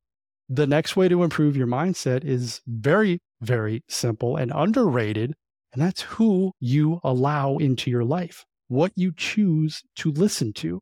The 0.47 0.67
next 0.67 0.95
way 0.95 1.07
to 1.07 1.23
improve 1.23 1.57
your 1.57 1.67
mindset 1.67 2.23
is 2.23 2.61
very, 2.67 3.19
very 3.41 3.83
simple 3.87 4.35
and 4.35 4.51
underrated, 4.53 5.33
and 5.73 5.81
that's 5.81 6.01
who 6.01 6.53
you 6.59 6.99
allow 7.03 7.57
into 7.57 7.89
your 7.89 8.03
life, 8.03 8.45
what 8.67 8.91
you 8.95 9.11
choose 9.15 9.83
to 9.97 10.11
listen 10.11 10.53
to. 10.53 10.81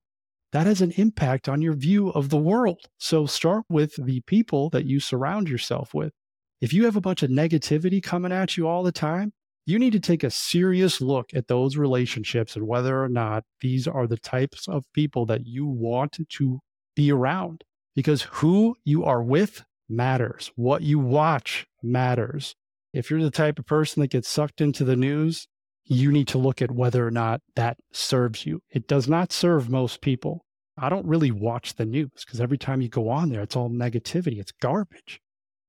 That 0.54 0.66
has 0.66 0.82
an 0.82 0.92
impact 0.92 1.50
on 1.50 1.62
your 1.62 1.74
view 1.74 2.10
of 2.10 2.30
the 2.30 2.38
world. 2.38 2.80
So 2.98 3.26
start 3.26 3.66
with 3.70 3.94
the 3.98 4.22
people 4.22 4.70
that 4.70 4.86
you 4.86 5.00
surround 5.00 5.50
yourself 5.50 5.94
with. 5.94 6.14
If 6.62 6.74
you 6.74 6.86
have 6.86 6.96
a 6.96 7.02
bunch 7.02 7.22
of 7.22 7.30
negativity 7.30 8.02
coming 8.02 8.32
at 8.32 8.58
you 8.58 8.68
all 8.68 8.84
the 8.84 8.92
time, 8.92 9.34
you 9.66 9.78
need 9.78 9.92
to 9.92 10.00
take 10.00 10.24
a 10.24 10.32
serious 10.32 11.02
look 11.02 11.32
at 11.36 11.50
those 11.50 11.76
relationships 11.76 12.56
and 12.56 12.66
whether 12.66 13.04
or 13.04 13.10
not 13.10 13.44
these 13.60 13.86
are 13.88 14.08
the 14.08 14.18
types 14.18 14.68
of 14.68 14.86
people 14.94 15.26
that 15.26 15.46
you 15.46 15.68
want 15.68 16.18
to 16.30 16.62
be 16.96 17.12
around. 17.12 17.66
Because 17.94 18.22
who 18.32 18.76
you 18.86 19.04
are 19.04 19.22
with 19.22 19.66
matters, 19.90 20.52
what 20.56 20.84
you 20.84 21.00
watch 21.00 21.68
matters. 21.84 22.56
If 22.94 23.12
you're 23.12 23.22
the 23.22 23.30
type 23.30 23.60
of 23.60 23.66
person 23.66 24.02
that 24.02 24.12
gets 24.12 24.30
sucked 24.30 24.62
into 24.62 24.86
the 24.86 24.96
news, 24.96 25.48
you 25.88 26.12
need 26.12 26.28
to 26.30 26.38
look 26.38 26.62
at 26.62 26.72
whether 26.72 27.06
or 27.06 27.12
not 27.12 27.42
that 27.56 27.78
serves 27.92 28.46
you. 28.46 28.62
It 28.70 28.88
does 28.88 29.08
not 29.08 29.32
serve 29.32 29.70
most 29.70 30.02
people. 30.02 30.46
I 30.78 30.90
don't 30.90 31.08
really 31.08 31.32
watch 31.32 31.76
the 31.76 31.86
news 31.86 32.24
because 32.26 32.40
every 32.40 32.58
time 32.58 32.82
you 32.82 32.90
go 32.90 33.10
on 33.10 33.30
there, 33.30 33.42
it's 33.42 33.56
all 33.56 33.70
negativity, 33.70 34.40
it's 34.40 34.52
garbage. 34.52 35.20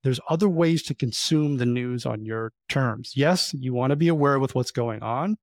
There's 0.02 0.20
other 0.28 0.48
ways 0.48 0.82
to 0.84 0.94
consume 0.94 1.56
the 1.56 1.66
news 1.66 2.04
on 2.06 2.24
your 2.24 2.52
terms. 2.68 3.12
Yes, 3.16 3.54
you 3.54 3.72
want 3.72 3.90
to 3.90 3.96
be 3.96 4.08
aware 4.08 4.38
with 4.38 4.54
what's 4.54 4.70
going 4.70 5.02
on, 5.02 5.36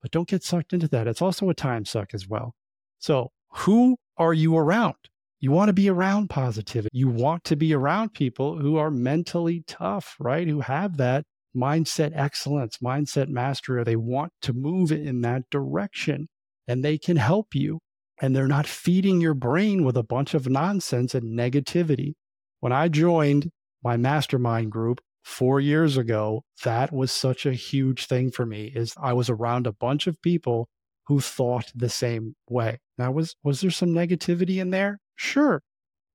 but 0.00 0.10
don't 0.10 0.28
get 0.28 0.42
sucked 0.42 0.72
into 0.72 0.88
that. 0.88 1.06
It's 1.06 1.22
also 1.22 1.48
a 1.48 1.54
time 1.54 1.84
suck 1.84 2.12
as 2.12 2.28
well. 2.28 2.54
So, 2.98 3.30
who 3.54 3.96
are 4.16 4.34
you 4.34 4.56
around? 4.56 4.96
You 5.40 5.50
want 5.50 5.68
to 5.68 5.72
be 5.72 5.88
around 5.88 6.30
positivity. 6.30 6.96
You 6.96 7.08
want 7.08 7.44
to 7.44 7.56
be 7.56 7.74
around 7.74 8.14
people 8.14 8.58
who 8.58 8.76
are 8.76 8.90
mentally 8.90 9.64
tough, 9.66 10.14
right? 10.20 10.46
Who 10.46 10.60
have 10.60 10.98
that 10.98 11.24
mindset 11.56 12.12
excellence, 12.14 12.78
mindset 12.78 13.28
mastery. 13.28 13.84
They 13.84 13.96
want 13.96 14.32
to 14.42 14.52
move 14.52 14.92
in 14.92 15.20
that 15.22 15.42
direction 15.50 16.28
and 16.66 16.84
they 16.84 16.98
can 16.98 17.16
help 17.16 17.54
you. 17.54 17.80
And 18.20 18.36
they're 18.36 18.46
not 18.46 18.66
feeding 18.66 19.20
your 19.20 19.34
brain 19.34 19.84
with 19.84 19.96
a 19.96 20.04
bunch 20.04 20.34
of 20.34 20.48
nonsense 20.48 21.14
and 21.14 21.36
negativity. 21.36 22.12
When 22.60 22.72
I 22.72 22.88
joined 22.88 23.50
my 23.82 23.96
mastermind 23.96 24.70
group 24.70 25.00
four 25.24 25.58
years 25.60 25.96
ago, 25.96 26.42
that 26.62 26.92
was 26.92 27.10
such 27.10 27.46
a 27.46 27.52
huge 27.52 28.06
thing 28.06 28.30
for 28.30 28.46
me 28.46 28.72
is 28.74 28.94
I 29.00 29.12
was 29.12 29.28
around 29.28 29.66
a 29.66 29.72
bunch 29.72 30.06
of 30.06 30.20
people 30.22 30.68
who 31.06 31.20
thought 31.20 31.72
the 31.74 31.88
same 31.88 32.34
way. 32.48 32.78
Now 32.96 33.10
was 33.10 33.34
was 33.42 33.60
there 33.60 33.70
some 33.70 33.90
negativity 33.90 34.60
in 34.60 34.70
there? 34.70 34.98
Sure. 35.16 35.62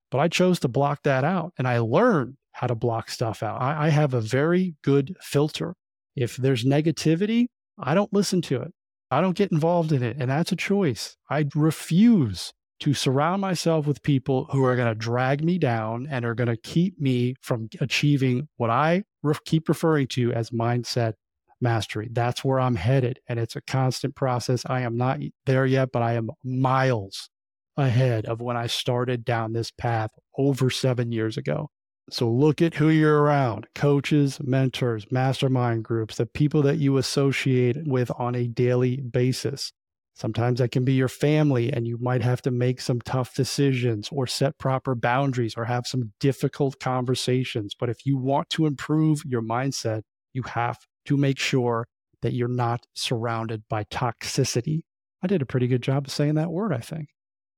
But 0.10 0.20
I 0.20 0.30
chose 0.30 0.60
to 0.62 0.70
block 0.70 1.04
that 1.04 1.26
out 1.26 1.52
and 1.58 1.68
I 1.68 1.80
learned 1.80 2.36
how 2.58 2.66
to 2.66 2.74
block 2.74 3.12
stuff 3.12 3.44
out. 3.44 3.62
I, 3.62 3.86
I 3.86 3.90
have 3.90 4.16
a 4.16 4.22
very 4.22 4.74
good 4.84 5.16
filter. 5.22 5.76
If 6.16 6.38
there's 6.38 6.66
negativity, 6.66 7.46
I 7.78 7.94
don't 7.94 8.12
listen 8.12 8.42
to 8.44 8.62
it. 8.64 8.74
I 9.12 9.22
don't 9.22 9.38
get 9.38 9.52
involved 9.52 9.92
in 9.92 10.02
it. 10.02 10.18
And 10.20 10.32
that's 10.32 10.52
a 10.52 10.56
choice. 10.56 11.16
I 11.30 11.46
refuse 11.54 12.52
to 12.80 12.96
surround 12.96 13.42
myself 13.42 13.86
with 13.86 14.02
people 14.02 14.48
who 14.52 14.64
are 14.64 14.76
going 14.76 14.88
to 14.88 14.96
drag 14.96 15.44
me 15.44 15.60
down 15.60 16.08
and 16.10 16.26
are 16.26 16.34
going 16.34 16.48
to 16.48 16.58
keep 16.58 17.00
me 17.00 17.36
from 17.42 17.70
achieving 17.80 18.48
what 18.58 18.72
I 18.72 19.04
keep 19.46 19.70
referring 19.70 20.08
to 20.08 20.34
as 20.34 20.50
mindset 20.50 21.14
mastery. 21.62 22.10
That's 22.12 22.44
where 22.44 22.60
I'm 22.60 22.76
headed. 22.76 23.20
And 23.30 23.40
it's 23.40 23.56
a 23.56 23.62
constant 23.62 24.16
process. 24.16 24.64
I 24.66 24.82
am 24.82 24.98
not 24.98 25.20
there 25.46 25.66
yet, 25.68 25.92
but 25.92 26.02
I 26.02 26.14
am 26.14 26.32
miles 26.44 27.30
ahead 27.76 28.26
of 28.26 28.42
when 28.42 28.58
I 28.58 28.66
started 28.66 29.24
down 29.24 29.54
this 29.54 29.70
path 29.70 30.10
over 30.38 30.72
seven 30.72 31.12
years 31.12 31.38
ago. 31.38 31.70
So 32.10 32.32
look 32.32 32.62
at 32.62 32.76
who 32.76 32.88
you're 32.88 33.22
around 33.22 33.68
coaches, 33.76 34.40
mentors, 34.42 35.06
mastermind 35.12 35.84
groups, 35.84 36.16
the 36.16 36.26
people 36.26 36.62
that 36.62 36.78
you 36.78 36.98
associate 36.98 37.86
with 37.86 38.10
on 38.18 38.34
a 38.34 38.48
daily 38.48 38.98
basis. 38.98 39.74
Sometimes 40.16 40.60
that 40.60 40.72
can 40.72 40.86
be 40.86 40.94
your 40.94 41.10
family, 41.10 41.72
and 41.72 41.86
you 41.86 41.98
might 42.00 42.24
have 42.24 42.42
to 42.44 42.50
make 42.50 42.82
some 42.82 43.02
tough 43.02 43.36
decisions 43.36 44.10
or 44.12 44.26
set 44.26 44.58
proper 44.58 44.96
boundaries 44.96 45.54
or 45.58 45.66
have 45.66 45.86
some 45.86 46.14
difficult 46.20 46.80
conversations. 46.80 47.76
But 47.78 47.90
if 47.90 48.06
you 48.06 48.18
want 48.18 48.50
to 48.52 48.66
improve 48.66 49.22
your 49.26 49.44
mindset, 49.44 50.04
you 50.34 50.44
have 50.44 50.80
to 51.06 51.18
make 51.18 51.38
sure 51.38 51.88
that 52.22 52.34
you're 52.34 52.48
not 52.48 52.88
surrounded 52.96 53.64
by 53.70 53.84
toxicity. 53.84 54.84
I 55.22 55.28
did 55.28 55.42
a 55.42 55.46
pretty 55.46 55.68
good 55.68 55.84
job 55.84 56.08
of 56.08 56.14
saying 56.14 56.36
that 56.36 56.52
word, 56.52 56.74
I 56.74 56.80
think. 56.80 57.10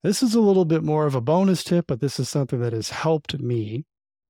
This 0.04 0.24
is 0.24 0.34
a 0.34 0.42
little 0.42 0.66
bit 0.66 0.84
more 0.84 1.06
of 1.06 1.16
a 1.16 1.22
bonus 1.22 1.64
tip, 1.64 1.86
but 1.88 2.02
this 2.02 2.20
is 2.20 2.30
something 2.30 2.60
that 2.62 2.74
has 2.74 2.90
helped 2.90 3.40
me 3.40 3.86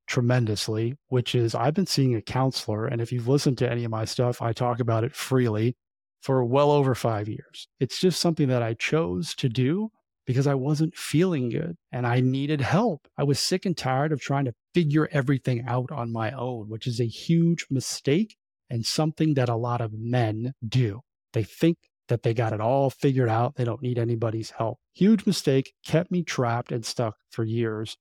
tremendously, 0.10 0.96
which 1.08 1.36
is 1.36 1.56
I've 1.56 1.76
been 1.76 1.86
seeing 1.86 2.16
a 2.16 2.22
counselor. 2.22 2.88
And 2.88 3.00
if 3.00 3.12
you've 3.12 3.28
listened 3.28 3.60
to 3.60 3.72
any 3.72 3.86
of 3.86 3.92
my 3.92 4.04
stuff, 4.06 4.42
I 4.42 4.52
talk 4.52 4.80
about 4.80 5.04
it 5.04 5.16
freely 5.16 5.78
for 6.22 6.44
well 6.44 6.72
over 6.72 6.96
five 6.96 7.30
years. 7.30 7.68
It's 7.80 8.02
just 8.02 8.20
something 8.20 8.50
that 8.50 8.64
I 8.64 8.74
chose 8.74 9.34
to 9.36 9.48
do 9.48 9.90
because 10.26 10.48
I 10.48 10.56
wasn't 10.56 10.98
feeling 10.98 11.50
good 11.50 11.78
and 11.92 12.06
I 12.06 12.20
needed 12.20 12.60
help. 12.60 13.08
I 13.18 13.24
was 13.24 13.40
sick 13.40 13.66
and 13.66 13.78
tired 13.78 14.12
of 14.12 14.20
trying 14.20 14.46
to 14.46 14.54
figure 14.74 15.08
everything 15.12 15.64
out 15.68 15.92
on 15.92 16.12
my 16.12 16.32
own, 16.32 16.70
which 16.70 16.88
is 16.88 17.00
a 17.00 17.08
huge 17.08 17.68
mistake 17.70 18.36
and 18.70 18.86
something 18.86 19.36
that 19.36 19.50
a 19.50 19.56
lot 19.56 19.80
of 19.80 19.94
men 19.94 20.54
do. 20.68 21.02
They 21.34 21.44
think 21.44 21.78
that 22.08 22.24
they 22.24 22.34
got 22.34 22.54
it 22.54 22.62
all 22.62 22.90
figured 22.90 23.30
out. 23.30 23.56
They 23.56 23.64
don't 23.64 23.84
need 23.84 24.00
anybody's 24.00 24.52
help. 24.52 24.80
Huge 24.94 25.26
mistake, 25.26 25.74
kept 25.86 26.12
me 26.12 26.24
trapped 26.24 26.72
and 26.72 26.84
stuck 26.84 27.16
for 27.30 27.44
years. 27.44 27.96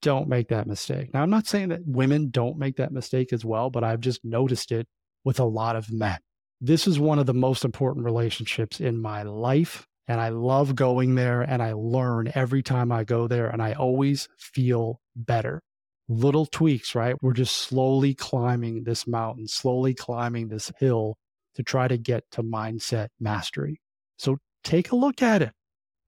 Don't 0.00 0.28
make 0.28 0.48
that 0.48 0.66
mistake. 0.66 1.12
Now, 1.12 1.22
I'm 1.22 1.30
not 1.30 1.46
saying 1.46 1.70
that 1.70 1.86
women 1.86 2.30
don't 2.30 2.58
make 2.58 2.76
that 2.76 2.92
mistake 2.92 3.32
as 3.32 3.44
well, 3.44 3.70
but 3.70 3.82
I've 3.82 4.00
just 4.00 4.24
noticed 4.24 4.70
it 4.70 4.86
with 5.24 5.40
a 5.40 5.44
lot 5.44 5.76
of 5.76 5.90
men 5.92 6.18
this 6.60 6.86
is 6.86 6.98
one 6.98 7.18
of 7.18 7.26
the 7.26 7.34
most 7.34 7.64
important 7.64 8.04
relationships 8.04 8.80
in 8.80 9.00
my 9.00 9.22
life. 9.22 9.86
And 10.08 10.20
I 10.20 10.30
love 10.30 10.74
going 10.74 11.14
there 11.14 11.42
and 11.42 11.62
I 11.62 11.72
learn 11.72 12.32
every 12.34 12.62
time 12.62 12.90
I 12.90 13.04
go 13.04 13.28
there 13.28 13.48
and 13.48 13.62
I 13.62 13.74
always 13.74 14.28
feel 14.38 15.00
better. 15.14 15.60
Little 16.08 16.46
tweaks, 16.46 16.94
right? 16.94 17.14
We're 17.20 17.34
just 17.34 17.54
slowly 17.54 18.14
climbing 18.14 18.84
this 18.84 19.06
mountain, 19.06 19.46
slowly 19.46 19.92
climbing 19.92 20.48
this 20.48 20.72
hill 20.80 21.18
to 21.56 21.62
try 21.62 21.88
to 21.88 21.98
get 21.98 22.24
to 22.32 22.42
mindset 22.42 23.08
mastery. 23.20 23.80
So 24.16 24.38
take 24.64 24.90
a 24.90 24.96
look 24.96 25.20
at 25.20 25.42
it. 25.42 25.52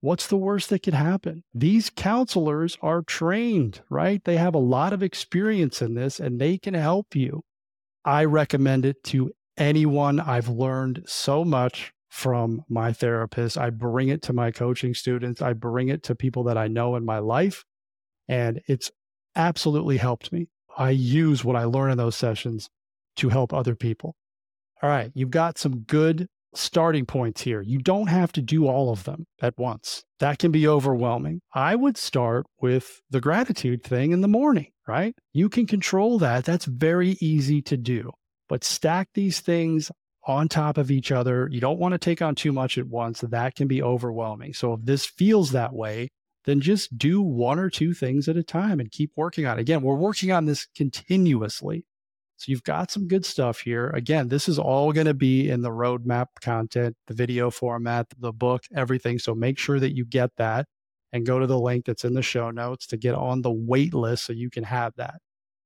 What's 0.01 0.27
the 0.27 0.37
worst 0.37 0.69
that 0.71 0.81
could 0.81 0.95
happen? 0.95 1.43
These 1.53 1.91
counselors 1.91 2.77
are 2.81 3.03
trained, 3.03 3.81
right? 3.89 4.23
They 4.23 4.37
have 4.37 4.55
a 4.55 4.59
lot 4.59 4.93
of 4.93 5.03
experience 5.03 5.81
in 5.81 5.93
this 5.93 6.19
and 6.19 6.41
they 6.41 6.57
can 6.57 6.73
help 6.73 7.15
you. 7.15 7.43
I 8.03 8.25
recommend 8.25 8.83
it 8.83 9.03
to 9.05 9.31
anyone. 9.57 10.19
I've 10.19 10.49
learned 10.49 11.03
so 11.05 11.45
much 11.45 11.93
from 12.09 12.65
my 12.67 12.91
therapist. 12.91 13.57
I 13.57 13.69
bring 13.69 14.09
it 14.09 14.23
to 14.23 14.33
my 14.33 14.51
coaching 14.51 14.93
students, 14.93 15.41
I 15.41 15.53
bring 15.53 15.87
it 15.87 16.03
to 16.03 16.15
people 16.15 16.43
that 16.43 16.57
I 16.57 16.67
know 16.67 16.95
in 16.95 17.05
my 17.05 17.19
life, 17.19 17.63
and 18.27 18.59
it's 18.67 18.91
absolutely 19.35 19.97
helped 19.97 20.31
me. 20.31 20.47
I 20.77 20.89
use 20.89 21.45
what 21.45 21.55
I 21.55 21.63
learn 21.63 21.91
in 21.91 21.97
those 21.97 22.17
sessions 22.17 22.69
to 23.17 23.29
help 23.29 23.53
other 23.53 23.75
people. 23.75 24.15
All 24.81 24.89
right, 24.89 25.11
you've 25.13 25.31
got 25.31 25.57
some 25.57 25.81
good 25.81 26.27
starting 26.53 27.05
points 27.05 27.41
here. 27.41 27.61
You 27.61 27.79
don't 27.79 28.07
have 28.07 28.31
to 28.33 28.41
do 28.41 28.67
all 28.67 28.91
of 28.91 29.03
them 29.03 29.25
at 29.41 29.57
once. 29.57 30.03
That 30.19 30.39
can 30.39 30.51
be 30.51 30.67
overwhelming. 30.67 31.41
I 31.53 31.75
would 31.75 31.97
start 31.97 32.45
with 32.59 33.01
the 33.09 33.21
gratitude 33.21 33.83
thing 33.83 34.11
in 34.11 34.21
the 34.21 34.27
morning, 34.27 34.71
right? 34.87 35.15
You 35.33 35.49
can 35.49 35.65
control 35.65 36.19
that. 36.19 36.45
That's 36.45 36.65
very 36.65 37.17
easy 37.21 37.61
to 37.63 37.77
do 37.77 38.11
but 38.51 38.65
stack 38.65 39.07
these 39.13 39.39
things 39.39 39.89
on 40.25 40.49
top 40.49 40.77
of 40.77 40.91
each 40.91 41.09
other. 41.09 41.47
You 41.49 41.61
don't 41.61 41.79
want 41.79 41.93
to 41.93 41.97
take 41.97 42.21
on 42.21 42.35
too 42.35 42.51
much 42.51 42.77
at 42.77 42.85
once. 42.85 43.21
That 43.21 43.55
can 43.55 43.69
be 43.69 43.81
overwhelming. 43.81 44.51
So 44.53 44.73
if 44.73 44.81
this 44.83 45.05
feels 45.05 45.53
that 45.53 45.71
way, 45.71 46.09
then 46.43 46.59
just 46.59 46.97
do 46.97 47.21
one 47.21 47.59
or 47.59 47.69
two 47.69 47.93
things 47.93 48.27
at 48.27 48.35
a 48.35 48.43
time 48.43 48.81
and 48.81 48.91
keep 48.91 49.11
working 49.15 49.45
on 49.45 49.57
it. 49.57 49.61
Again, 49.61 49.81
we're 49.81 49.95
working 49.95 50.33
on 50.33 50.47
this 50.47 50.67
continuously. 50.75 51.85
So 52.41 52.51
you've 52.51 52.63
got 52.63 52.89
some 52.89 53.07
good 53.07 53.23
stuff 53.23 53.59
here. 53.59 53.91
Again, 53.91 54.27
this 54.27 54.49
is 54.49 54.57
all 54.57 54.91
going 54.93 55.05
to 55.05 55.13
be 55.13 55.47
in 55.47 55.61
the 55.61 55.69
roadmap 55.69 56.25
content, 56.41 56.95
the 57.05 57.13
video 57.13 57.51
format, 57.51 58.07
the 58.17 58.33
book, 58.33 58.63
everything. 58.75 59.19
So 59.19 59.35
make 59.35 59.59
sure 59.59 59.79
that 59.79 59.95
you 59.95 60.05
get 60.05 60.31
that 60.37 60.65
and 61.13 61.23
go 61.23 61.37
to 61.37 61.45
the 61.45 61.59
link 61.59 61.85
that's 61.85 62.03
in 62.03 62.15
the 62.15 62.23
show 62.23 62.49
notes 62.49 62.87
to 62.87 62.97
get 62.97 63.13
on 63.13 63.43
the 63.43 63.51
wait 63.51 63.93
list 63.93 64.25
so 64.25 64.33
you 64.33 64.49
can 64.49 64.63
have 64.63 64.93
that. 64.97 65.19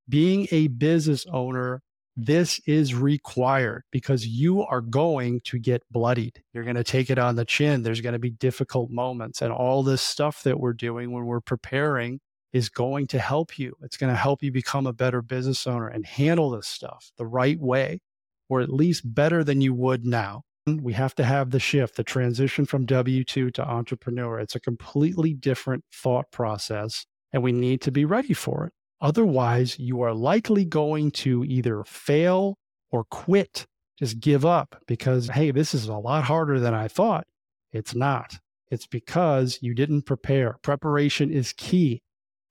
Being 0.09 0.49
a 0.51 0.67
business 0.67 1.25
owner, 1.31 1.81
this 2.17 2.59
is 2.67 2.93
required 2.93 3.83
because 3.89 4.27
you 4.27 4.61
are 4.63 4.81
going 4.81 5.39
to 5.45 5.57
get 5.57 5.81
bloodied. 5.89 6.43
You're 6.51 6.65
going 6.65 6.75
to 6.75 6.83
take 6.83 7.09
it 7.09 7.17
on 7.17 7.37
the 7.37 7.45
chin. 7.45 7.83
There's 7.83 8.01
going 8.01 8.13
to 8.13 8.19
be 8.19 8.31
difficult 8.31 8.91
moments. 8.91 9.41
And 9.41 9.53
all 9.53 9.81
this 9.81 10.01
stuff 10.01 10.43
that 10.43 10.59
we're 10.59 10.73
doing 10.73 11.13
when 11.13 11.23
we're 11.23 11.39
preparing 11.39 12.19
is 12.55 12.69
going 12.69 13.05
to 13.05 13.19
help 13.19 13.59
you. 13.59 13.75
It's 13.81 13.97
going 13.97 14.13
to 14.13 14.17
help 14.17 14.41
you 14.41 14.49
become 14.49 14.87
a 14.87 14.93
better 14.93 15.21
business 15.21 15.67
owner 15.67 15.89
and 15.89 16.05
handle 16.05 16.51
this 16.51 16.69
stuff 16.69 17.11
the 17.17 17.25
right 17.25 17.59
way, 17.59 17.99
or 18.47 18.61
at 18.61 18.71
least 18.71 19.13
better 19.13 19.43
than 19.43 19.59
you 19.59 19.73
would 19.73 20.05
now. 20.05 20.43
We 20.65 20.93
have 20.93 21.13
to 21.15 21.25
have 21.25 21.51
the 21.51 21.59
shift, 21.59 21.97
the 21.97 22.03
transition 22.05 22.65
from 22.65 22.85
W 22.85 23.25
2 23.25 23.51
to 23.51 23.67
entrepreneur. 23.67 24.39
It's 24.39 24.55
a 24.55 24.61
completely 24.61 25.33
different 25.33 25.83
thought 25.91 26.31
process, 26.31 27.05
and 27.33 27.43
we 27.43 27.51
need 27.51 27.81
to 27.81 27.91
be 27.91 28.05
ready 28.05 28.33
for 28.33 28.67
it. 28.67 28.73
Otherwise, 29.01 29.77
you 29.77 30.01
are 30.01 30.13
likely 30.13 30.63
going 30.63 31.11
to 31.11 31.43
either 31.43 31.83
fail 31.83 32.55
or 32.89 33.03
quit, 33.03 33.65
just 33.99 34.21
give 34.21 34.45
up 34.45 34.81
because, 34.87 35.27
hey, 35.27 35.51
this 35.51 35.73
is 35.73 35.89
a 35.89 35.97
lot 35.97 36.23
harder 36.23 36.61
than 36.61 36.73
I 36.73 36.87
thought. 36.87 37.25
It's 37.73 37.93
not. 37.93 38.39
It's 38.71 38.87
because 38.87 39.59
you 39.61 39.73
didn't 39.73 40.03
prepare. 40.03 40.55
Preparation 40.63 41.29
is 41.29 41.51
key 41.51 42.01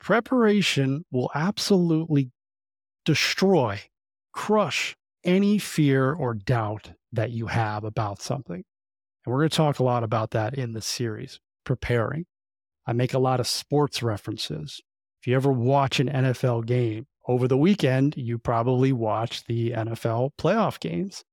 preparation 0.04 1.02
will 1.11 1.30
absolutely 1.34 2.30
destroy, 3.06 3.80
crush 4.34 4.94
any 5.25 5.56
fear 5.56 6.12
or 6.12 6.34
doubt 6.34 6.92
that 7.11 7.30
you 7.30 7.46
have 7.46 7.84
about 7.84 8.20
something. 8.20 8.62
And 9.25 9.32
we're 9.32 9.38
going 9.38 9.49
to 9.49 9.56
talk 9.56 9.78
a 9.78 9.84
lot 9.84 10.04
about 10.04 10.32
that 10.32 10.52
in 10.52 10.75
this 10.75 10.84
series, 10.84 11.40
preparing. 11.64 12.26
I 12.87 12.92
make 12.92 13.14
a 13.14 13.18
lot 13.18 13.40
of 13.40 13.46
sports 13.46 14.02
references. 14.02 14.82
If 15.23 15.26
you 15.26 15.37
ever 15.37 15.50
watch 15.50 15.99
an 16.00 16.11
NFL 16.11 16.66
game 16.66 17.06
over 17.26 17.49
the 17.49 17.56
weekend, 17.56 18.14
you 18.18 18.37
probably 18.37 18.92
watch 18.92 19.46
the 19.46 19.70
NFL 19.70 20.32
playoff 20.38 20.78
games. 20.80 21.25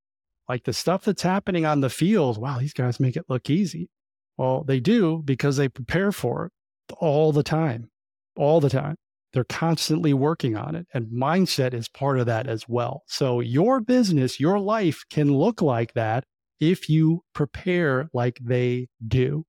Like 0.47 0.63
the 0.63 0.71
stuff 0.71 1.03
that's 1.03 1.23
happening 1.23 1.65
on 1.65 1.81
the 1.81 1.89
field, 1.89 2.37
wow, 2.37 2.59
these 2.59 2.71
guys 2.71 3.01
make 3.01 3.17
it 3.17 3.25
look 3.27 3.49
easy. 3.49 3.89
Well, 4.37 4.63
they 4.63 4.79
do 4.79 5.21
because 5.25 5.57
they 5.57 5.67
prepare 5.67 6.13
for 6.13 6.45
it 6.45 6.95
all 7.01 7.33
the 7.33 7.43
time 7.43 7.90
all 8.35 8.59
the 8.59 8.69
time. 8.69 8.95
They're 9.33 9.43
constantly 9.45 10.13
working 10.13 10.57
on 10.57 10.75
it. 10.75 10.87
And 10.93 11.07
mindset 11.07 11.73
is 11.73 11.87
part 11.87 12.19
of 12.19 12.25
that 12.25 12.47
as 12.47 12.67
well. 12.67 13.03
So 13.07 13.39
your 13.39 13.79
business, 13.79 14.39
your 14.39 14.59
life 14.59 15.03
can 15.09 15.33
look 15.33 15.61
like 15.61 15.93
that 15.93 16.25
if 16.59 16.89
you 16.89 17.23
prepare 17.33 18.09
like 18.13 18.37
they 18.41 18.87
do. 19.07 19.45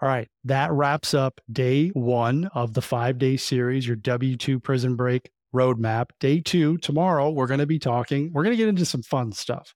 All 0.00 0.08
right, 0.08 0.28
that 0.44 0.72
wraps 0.72 1.14
up 1.14 1.40
day 1.50 1.88
one 1.88 2.50
of 2.54 2.74
the 2.74 2.82
five 2.82 3.18
day 3.18 3.36
series, 3.36 3.86
your 3.86 3.96
W 3.96 4.36
2 4.36 4.58
prison 4.60 4.96
break 4.96 5.30
roadmap. 5.54 6.06
Day 6.18 6.40
two, 6.40 6.78
tomorrow, 6.78 7.30
we're 7.30 7.46
going 7.46 7.60
to 7.60 7.66
be 7.66 7.78
talking, 7.78 8.30
we're 8.32 8.42
going 8.42 8.56
to 8.56 8.60
get 8.60 8.68
into 8.68 8.84
some 8.84 9.02
fun 9.02 9.32
stuff. 9.32 9.74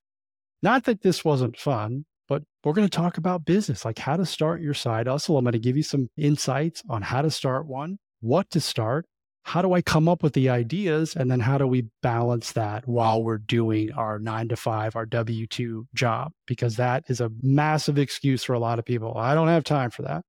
Not 0.62 0.84
that 0.84 1.02
this 1.02 1.24
wasn't 1.24 1.58
fun, 1.58 2.06
but 2.28 2.42
we're 2.64 2.72
going 2.72 2.88
to 2.88 2.96
talk 2.96 3.18
about 3.18 3.44
business, 3.44 3.84
like 3.84 3.98
how 3.98 4.16
to 4.16 4.26
start 4.26 4.60
your 4.60 4.74
side 4.74 5.06
hustle. 5.06 5.38
I'm 5.38 5.44
going 5.44 5.52
to 5.52 5.58
give 5.58 5.76
you 5.76 5.82
some 5.82 6.08
insights 6.16 6.82
on 6.88 7.02
how 7.02 7.22
to 7.22 7.30
start 7.30 7.66
one 7.66 7.98
what 8.20 8.50
to 8.50 8.60
start, 8.60 9.06
how 9.46 9.62
do 9.62 9.74
I 9.74 9.80
come 9.80 10.08
up 10.08 10.24
with 10.24 10.32
the 10.32 10.48
ideas, 10.48 11.14
and 11.14 11.30
then 11.30 11.38
how 11.38 11.56
do 11.56 11.68
we 11.68 11.86
balance 12.02 12.50
that 12.52 12.88
while 12.88 13.22
we're 13.22 13.38
doing 13.38 13.92
our 13.92 14.18
nine 14.18 14.48
to 14.48 14.56
five, 14.56 14.96
our 14.96 15.06
W 15.06 15.46
2 15.46 15.86
job? 15.94 16.32
Because 16.48 16.76
that 16.76 17.04
is 17.06 17.20
a 17.20 17.30
massive 17.42 17.96
excuse 17.96 18.42
for 18.42 18.54
a 18.54 18.58
lot 18.58 18.80
of 18.80 18.84
people. 18.84 19.16
I 19.16 19.36
don't 19.36 19.46
have 19.46 19.62
time 19.62 19.90
for 19.90 20.02
that. 20.02 20.24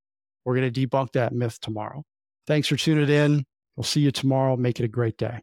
We're 0.46 0.56
going 0.56 0.72
to 0.72 0.88
debunk 0.88 1.14
that 1.14 1.34
myth 1.34 1.60
tomorrow. 1.60 2.04
Thanks 2.46 2.68
for 2.68 2.78
tuning 2.78 3.10
in. 3.10 3.44
We'll 3.76 3.86
see 3.86 4.02
you 4.02 4.12
tomorrow. 4.12 4.56
Make 4.56 4.80
it 4.80 4.86
a 4.86 4.88
great 4.88 5.18
day. 5.18 5.42